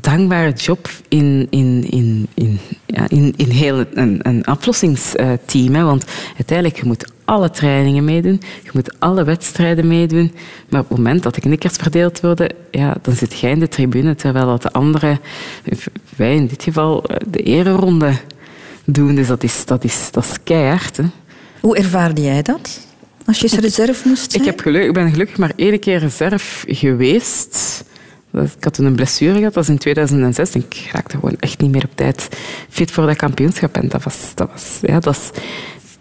[0.00, 5.74] dankbare job in, in, in, in, ja, in, in heel een, een aflossingsteam.
[5.74, 5.82] Hè.
[5.82, 6.04] Want
[6.36, 10.32] uiteindelijk, je moet alle trainingen meedoen, je moet alle wedstrijden meedoen.
[10.68, 13.68] Maar op het moment dat de knikkers verdeeld worden, ja, dan zit jij in de
[13.68, 15.20] tribune, terwijl dat de anderen,
[16.16, 18.12] wij in dit geval, de ereronde
[18.84, 19.14] doen.
[19.14, 20.96] Dus dat is, dat is, dat is keihard.
[20.96, 21.04] Hè.
[21.60, 22.80] Hoe ervaarde jij dat?
[23.26, 24.42] Als je reserve moest zijn?
[24.42, 27.84] Ik, heb geluk, ik ben gelukkig maar één keer reserve geweest.
[28.34, 30.54] Ik had toen een blessure gehad, dat was in 2006.
[30.54, 32.28] Ik raakte gewoon echt niet meer op tijd
[32.68, 33.74] fit voor dat kampioenschap.
[33.74, 34.32] En dat was...
[34.34, 35.30] Dat was, ja, dat is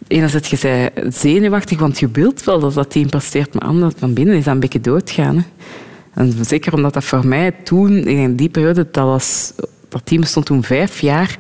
[0.08, 4.14] enerzijds, je zei zenuwachtig, want je wilt wel dat dat team presteert, maar anders van
[4.14, 5.46] binnen is dat een beetje doodgaan.
[6.14, 9.54] En zeker omdat dat voor mij toen, in die periode, dat, was,
[9.90, 11.38] dat team stond toen vijf jaar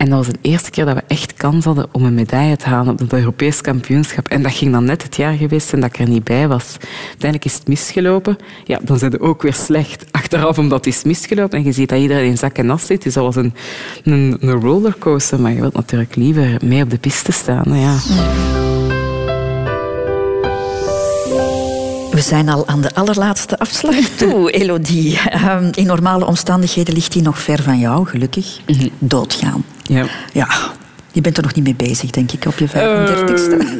[0.00, 2.68] en dat was de eerste keer dat we echt kans hadden om een medaille te
[2.68, 4.28] halen op het Europees kampioenschap.
[4.28, 6.76] En dat ging dan net het jaar geweest en dat ik er niet bij was.
[7.08, 8.36] Uiteindelijk is het misgelopen.
[8.64, 11.58] Ja, dan zijn ze ook weer slecht achteraf omdat het is misgelopen.
[11.58, 13.02] En je ziet dat iedereen in zak en as zit.
[13.02, 13.54] Dus dat was een,
[14.04, 15.40] een, een rollercoaster.
[15.40, 17.78] Maar je wilt natuurlijk liever mee op de piste staan.
[17.78, 17.98] Ja.
[22.20, 25.18] We zijn al aan de allerlaatste afslag toe, Elodie.
[25.18, 28.60] Ehm, in normale omstandigheden ligt hij nog ver van jou, gelukkig.
[28.98, 29.64] Doodgaan.
[29.82, 30.06] Ja.
[30.32, 30.48] Ja,
[31.12, 32.74] je bent er nog niet mee bezig, denk ik, op je 35ste.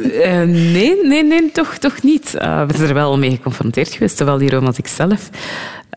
[0.03, 0.41] Uh,
[0.73, 2.35] nee, nee, nee, toch, toch niet.
[2.35, 5.29] Uh, we zijn er wel mee geconfronteerd geweest, zowel die als ik zelf.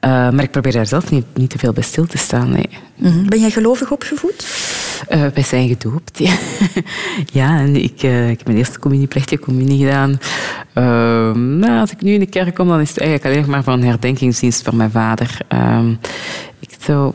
[0.04, 2.50] Uh, maar ik probeer daar zelf niet, niet te veel bij stil te staan.
[2.50, 2.68] Nee.
[2.96, 4.46] Mm Ben jij gelovig opgevoed?
[5.10, 6.32] Uh, wij zijn gedoopt, ja.
[7.32, 10.18] ja, en ik, uh, ik heb mijn eerste communie, plechtige communie gedaan.
[11.58, 13.72] nou, als ik nu in de kerk kom, dan is het eigenlijk alleen maar voor
[13.72, 15.38] een herdenkingsdienst voor mijn vader.
[16.60, 17.12] ik zou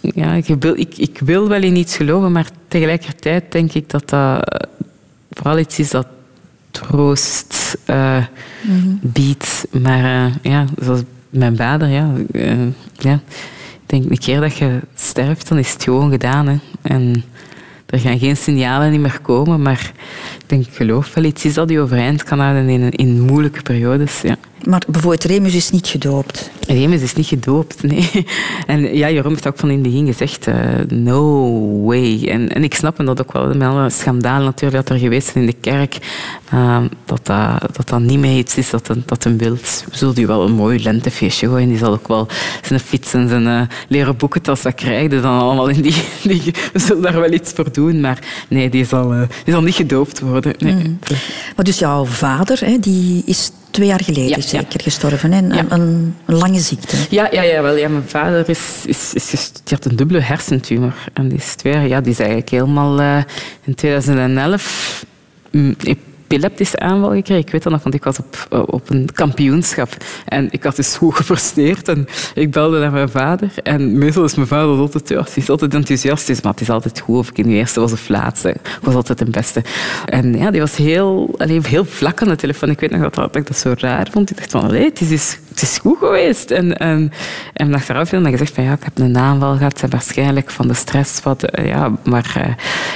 [0.00, 4.08] ja, ik, wil, ik, ik wil wel in iets geloven, maar tegelijkertijd denk ik dat
[4.08, 4.68] dat
[5.30, 6.06] vooral iets is dat
[6.70, 8.16] troost uh,
[8.62, 8.98] mm -hmm.
[9.02, 9.66] biedt.
[9.70, 11.00] Maar uh, ja, zoals
[11.34, 12.52] mijn vader, ja, uh,
[12.98, 13.20] ja.
[13.86, 16.46] Ik denk, een keer dat je sterft, dan is het gewoon gedaan.
[16.46, 16.56] Hè.
[16.82, 17.24] En
[17.86, 19.92] er gaan geen signalen meer komen, maar
[20.44, 23.62] ik denk, ik geloof wel iets is dat je overeind kan houden in, in moeilijke
[23.62, 24.20] periodes.
[24.20, 24.36] Ja.
[24.64, 26.50] Maar bijvoorbeeld Remus is niet gedoopt.
[26.66, 28.26] Remus is niet gedoopt, nee.
[28.66, 30.54] En ja, Jeroen heeft ook van in het begin gezegd, uh,
[30.88, 32.28] no way.
[32.28, 35.34] En, en ik snap dat ook wel, met alle schandaal natuurlijk dat er geweest is
[35.34, 35.98] in de kerk,
[36.54, 39.84] uh, dat, dat, dat dat niet meer iets is dat een, dat een wilt.
[39.90, 41.68] We zullen die wel een mooi lentefeestje gooien.
[41.68, 42.28] Die zal ook wel
[42.62, 46.42] zijn fiets en zijn uh, leren boekentas wat krijgen dan allemaal in die, die...
[46.72, 48.18] We zullen daar wel iets voor doen, maar
[48.48, 49.08] nee, die zal,
[49.44, 50.33] die zal niet gedoopt worden.
[50.58, 50.72] Nee.
[50.72, 50.98] Mm.
[51.56, 54.82] Maar dus jouw vader, hè, die is twee jaar geleden ja, zeker ja.
[54.82, 55.32] gestorven.
[55.32, 55.38] Hè?
[55.38, 55.64] Een, ja.
[55.68, 56.96] een, een, lange ziekte.
[57.10, 60.94] Ja, ja, ja, wel, ja mijn vader is, is, is gestudeerd een dubbele hersentumor.
[61.12, 63.18] En die is, twee jaar, ja, die is eigenlijk helemaal uh,
[63.64, 65.04] in 2011
[65.50, 65.74] mm,
[66.24, 67.44] epileptische aanval gekregen.
[67.46, 69.96] Ik weet dat nog, want ik was op, op een kampioenschap.
[70.24, 71.88] En ik had dus goed gepresteerd.
[71.88, 73.50] En ik belde naar mijn vader.
[73.62, 76.42] En meestal is mijn vader altijd, ja, is altijd enthousiast.
[76.42, 78.48] Maar het is altijd goed of ik in de eerste was of laatste.
[78.48, 79.62] Ik was altijd de beste.
[80.06, 82.70] En ja, die was heel, alleen, heel vlak aan de telefoon.
[82.70, 84.30] Ik weet nog dat, ik dat zo raar vond.
[84.30, 86.50] Ik dacht van, allee, het is, het is goed geweest.
[86.50, 87.12] En, en,
[87.52, 89.82] en achteraf heeft gezegd van, ja, ik heb een aanval gehad.
[89.82, 91.22] En waarschijnlijk van de stress.
[91.22, 92.44] Wat, ja, maar, uh,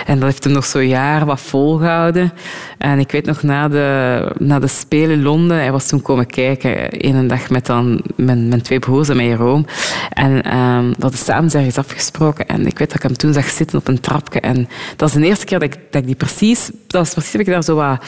[0.06, 2.32] en dat heeft hem nog zo'n jaar wat volgehouden.
[2.78, 7.06] En ik nog na de, na de Spelen in Londen, hij was toen komen kijken,
[7.06, 9.66] een dag met dan mijn, mijn twee broers en mijn Jeroen.
[10.12, 12.46] En um, we hadden samen ergens afgesproken.
[12.46, 14.40] En ik weet dat ik hem toen zag zitten op een trapje.
[14.40, 16.70] En dat is de eerste keer dat ik, dat die precies...
[16.86, 18.04] Dat was precies dat ik daar zo wat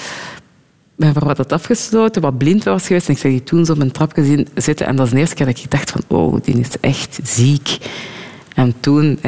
[0.97, 3.09] ben voor wat had afgesloten, wat blind was geweest.
[3.09, 4.87] En ik zag die toen zo op een trapje zitten.
[4.87, 7.79] En dat is de eerste keer dat ik dacht van, oh, die is echt ziek.
[8.61, 9.19] En toen,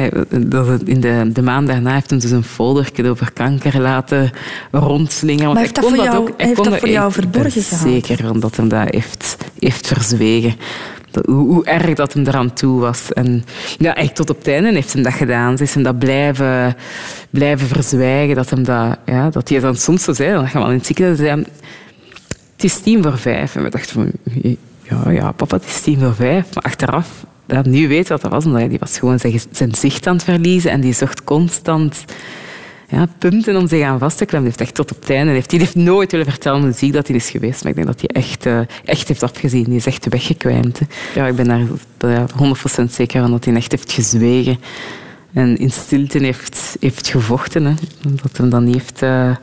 [0.85, 4.31] in de, de maand daarna, heeft hij dus een folder over kanker laten
[4.71, 5.45] rondslingen.
[5.45, 7.61] Maar heeft dat voor jou, ook, heeft dat voor jou verborgen?
[7.61, 10.55] Zeker, omdat hij dat heeft, heeft verzwegen.
[11.25, 13.13] Hoe, hoe, erg dat hem eraan toe was.
[13.13, 13.43] En
[13.77, 15.57] ja, echt tot op het einde heeft hij dat gedaan.
[15.57, 16.75] Ze is hem dat blijven,
[17.29, 18.35] blijven verzwijgen.
[18.35, 20.77] Dat, hem dat, ja, dat hij dan soms zo zei, dan gaan we al in
[20.77, 21.43] het ziekenhuis zei,
[22.55, 23.55] het is tien voor vijf.
[23.55, 24.11] En we dachten van,
[24.81, 26.53] ja, ja, papa, het is tien voor vijf.
[26.53, 30.13] Maar achteraf ja, nu weet wat dat was, omdat hij was gewoon zijn, zicht aan
[30.13, 32.05] het verliezen en die zocht constant
[32.89, 34.49] ja, punten om zich aan vast te klemmen.
[34.49, 35.31] Heeft echt tot op het einde.
[35.31, 37.87] Heeft, hij heeft nooit willen vertellen hoe ziek dat hij is geweest, maar ik denk
[37.87, 39.63] dat hij echt, uh, echt heeft afgezien.
[39.63, 40.79] Die is echt weggekwijmd.
[41.15, 41.61] Ja, ik ben daar
[42.05, 42.23] uh,
[42.81, 44.57] 100% zeker van dat hij echt heeft gezwegen
[45.33, 47.65] en in stilte heeft, heeft gevochten.
[47.65, 47.73] Hè.
[48.21, 49.01] Dat hem dan niet heeft...
[49.01, 49.39] Uh, ja,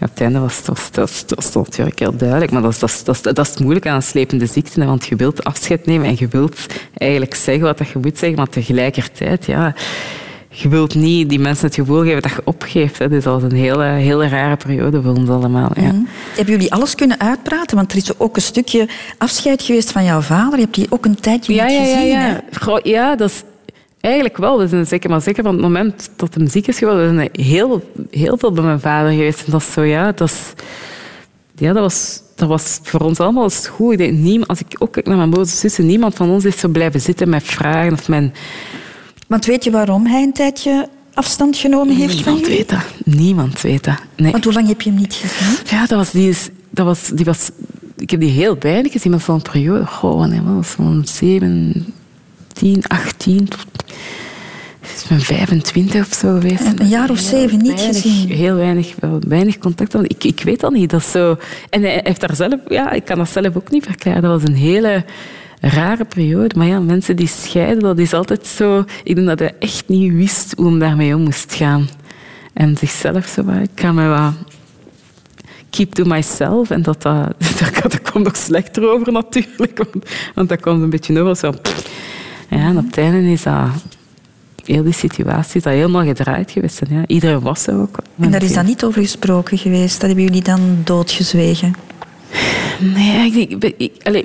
[0.00, 2.50] op het einde was dat, dat, dat, dat natuurlijk heel duidelijk.
[2.50, 4.80] Maar dat, dat, dat, dat is het moeilijk aan een slepende ziekte.
[4.80, 8.38] Hè, want je wilt afscheid nemen en je wilt eigenlijk zeggen wat je moet zeggen.
[8.38, 9.74] Maar tegelijkertijd, ja...
[10.48, 12.98] je wilt niet die mensen het gevoel geven dat je opgeeft.
[12.98, 13.08] Hè.
[13.08, 15.70] Dus dat was een hele, hele rare periode voor ons allemaal.
[15.74, 15.82] Ja.
[15.82, 16.02] Mhm.
[16.36, 17.76] Hebben jullie alles kunnen uitpraten?
[17.76, 18.88] Want er is ook een stukje
[19.18, 20.54] afscheid geweest van jouw vader.
[20.58, 22.08] Je hebt die ook een tijdje Ja, niet ja, ja, gezien.
[22.08, 22.40] ja.
[22.60, 23.42] Goh, ja, dat is
[24.02, 24.58] eigenlijk wel.
[24.58, 27.46] We zijn zeker, maar zeker van het moment dat hem ziek is geworden, we zijn
[27.46, 29.44] heel, heel veel bij mijn vader geweest.
[29.44, 30.52] En dat is zo, ja, dat is...
[31.54, 33.92] Ja, dat was, dat was voor ons allemaal goed.
[33.92, 36.44] Ik denk, niemand, als ik ook kijk naar mijn broers en zussen, niemand van ons
[36.44, 38.34] is zo blijven zitten met vragen of mijn...
[39.26, 42.56] Want weet je waarom hij een tijdje afstand genomen heeft van Niemand jullie?
[42.56, 43.14] weet dat.
[43.16, 44.02] Niemand weet dat.
[44.16, 44.32] Nee.
[44.32, 45.66] Want hoe lang heb je hem niet gezien?
[45.70, 47.50] Ja, dat was, die, is, dat was, die was...
[47.96, 49.86] Ik heb die heel weinig gezien, maar zo'n periode...
[49.86, 50.66] Goh, wanneer was het?
[50.66, 51.94] Van 7,
[52.52, 53.48] 10, 18...
[53.48, 53.66] tot-
[54.80, 56.66] Het is mijn 25 of zo geweest.
[56.78, 58.28] Een- jaar of zeven niet weinig, gezien.
[58.28, 58.94] Heel weinig,
[59.28, 59.94] weinig contact.
[59.94, 60.90] Ik, ik weet dat niet.
[60.90, 61.36] Dat zo...
[61.70, 62.54] En hij heeft daar zelf...
[62.68, 64.22] Ja, ik kan dat zelf ook niet verklaren.
[64.22, 65.04] Dat was een hele
[65.60, 66.54] rare periode.
[66.58, 68.84] Maar ja, mensen die scheiden, dat is altijd zo...
[69.04, 71.88] Ik denk dat hij echt niet wist hoe hem daarmee om moest gaan.
[72.52, 73.40] En zichzelf zo...
[73.62, 74.32] Ik ga me wat
[75.70, 76.70] keep to myself.
[76.70, 79.78] En dat, dat, dat, dat komt nog slechter over natuurlijk.
[79.78, 81.52] Want, want dat komt een beetje over zo...
[82.52, 83.54] Ja, en op het einde is dat...
[84.64, 86.80] Heel die situatie is dat helemaal gedraaid geweest.
[86.80, 87.98] En ja, iedereen was er ook.
[88.20, 90.00] En daar is dan niet over gesproken geweest.
[90.00, 91.74] Dat hebben jullie dan doodgezwegen.
[92.94, 94.24] Nee, ik, ik, ik, allee,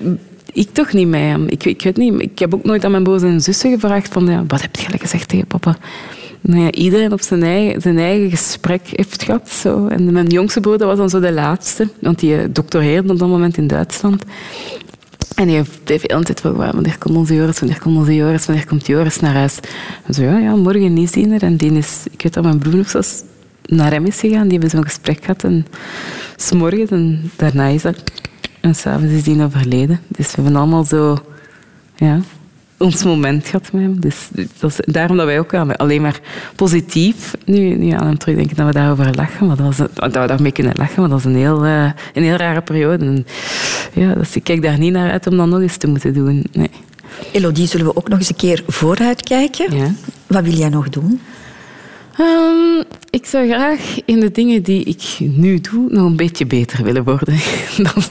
[0.54, 1.48] ik toch niet met hem.
[1.48, 2.22] Ik, ik weet niet.
[2.22, 4.28] Ik heb ook nooit aan mijn broers en zussen gevraagd van...
[4.28, 5.78] Ja, wat heb je gezegd tegen papa?
[6.42, 9.50] Nee, iedereen op zijn eigen, zijn eigen gesprek heeft gehad.
[9.50, 9.88] Zo.
[9.88, 11.90] En mijn jongste broer dat was dan zo de laatste.
[12.00, 14.24] Want die eh, doctoreerde op dat moment in Duitsland.
[15.38, 18.16] En die heeft de hele tijd van, "Waar, wanneer komt onze Joris, wanneer komt onze
[18.16, 19.60] Joris, wanneer komt Joris naar huis?
[20.06, 21.44] En zo, ja, ja, morgen niet zien er.
[21.44, 23.24] En die is, ik weet dat mijn broer nog zelfs
[23.66, 24.44] naar hem is gegaan.
[24.44, 25.44] Die hebben zo'n gesprek gehad.
[25.44, 25.66] En
[26.36, 28.04] s'morgens en daarna is dat...
[28.60, 30.00] En s'avonds is die overleden.
[30.08, 31.18] Dus we hebben allemaal zo...
[31.96, 32.20] Ja,
[32.78, 34.00] ons moment gehad met hem.
[34.00, 36.20] Dus dat is daarom dat wij ook alleen maar
[36.56, 39.48] positief nu, nu aan hem terugdenken dat we daarover lachen.
[39.48, 42.24] Maar dat, was, dat we daarmee kunnen lachen, maar dat is een heel, eh, een
[42.24, 43.06] heel rare periode.
[43.06, 43.26] En,
[43.94, 46.46] ja, dus ik kijk daar niet naar uit om dat nog eens te moeten doen.
[46.52, 46.70] Nee.
[47.32, 49.76] Elodie, zullen we ook nog eens een keer vooruit kijken?
[49.76, 49.92] Ja.
[50.28, 51.22] Wat wil jij nog doen?
[52.18, 56.84] Ehm, ik zou graag in de dingen die ik nu doe nog een beetje beter
[56.84, 57.36] willen worden.
[57.93, 58.03] dan,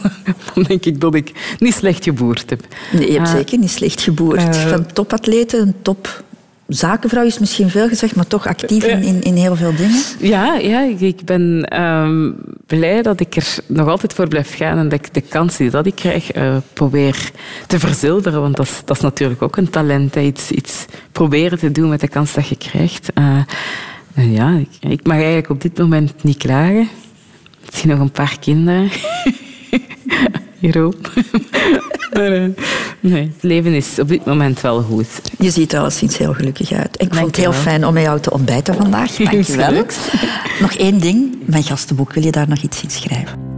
[0.55, 2.61] dan denk ik dat ik niet slecht geboerd heb.
[2.93, 4.43] Nee, je hebt Ah, zeker niet slecht geboerd.
[4.57, 6.25] eh, Van topatleten, een top
[6.67, 10.03] zakenvrouw is misschien veel gezegd, maar toch actief in, in, in heel veel dingen.
[10.19, 12.31] Ja, ja ik, ben ehm,
[12.67, 15.71] blij dat ik er nog altijd voor blijf gaan en dat ik de kans die
[15.71, 17.31] dat ik krijg eh, probeer
[17.67, 18.41] te verzilveren.
[18.41, 20.15] Want dat is, dat is natuurlijk ook een talent.
[20.15, 20.21] hè.
[20.21, 23.13] Iets, iets proberen te doen met de kans dat je krijgt.
[23.15, 23.39] Eh,
[24.17, 26.89] en ja, ik, ik mag eigenlijk op dit moment niet klagen.
[27.67, 28.91] Misschien nog een paar kinderen.
[30.59, 31.13] Hierop.
[32.13, 32.49] maar, eh,
[33.01, 35.09] nee, het leven is op dit moment wel goed.
[35.39, 37.03] Je ziet er alleszins heel gelukkig uit.
[37.03, 39.13] Ik vond het heel fijn om met jou te ontbijten vandaag.
[39.17, 39.67] Dank je wel.
[39.67, 39.97] Geluks.
[40.61, 41.37] Nog één ding.
[41.45, 43.56] Mijn gastenboek, wil je daar nog iets in schrijven?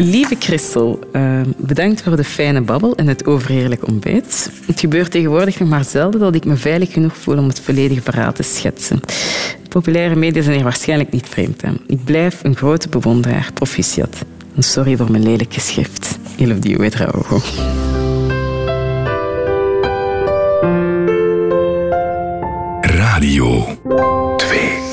[0.00, 4.50] Lieve Christel, eh, bedankt voor de fijne babbel en het overheerlijk ontbijt.
[4.66, 8.02] Het gebeurt tegenwoordig nog maar zelden dat ik me veilig genoeg voel om het volledige
[8.02, 9.00] verhaal te schetsen.
[9.68, 11.78] Populaire media zijn hier waarschijnlijk niet vreemd aan.
[11.86, 14.24] Ik blijf een grote bewonderaar, proficiat.
[14.56, 16.18] En sorry voor mijn lelijke schrift.
[16.36, 17.40] Elodie Ouedraogo.
[22.80, 23.66] Radio
[24.36, 24.87] 2.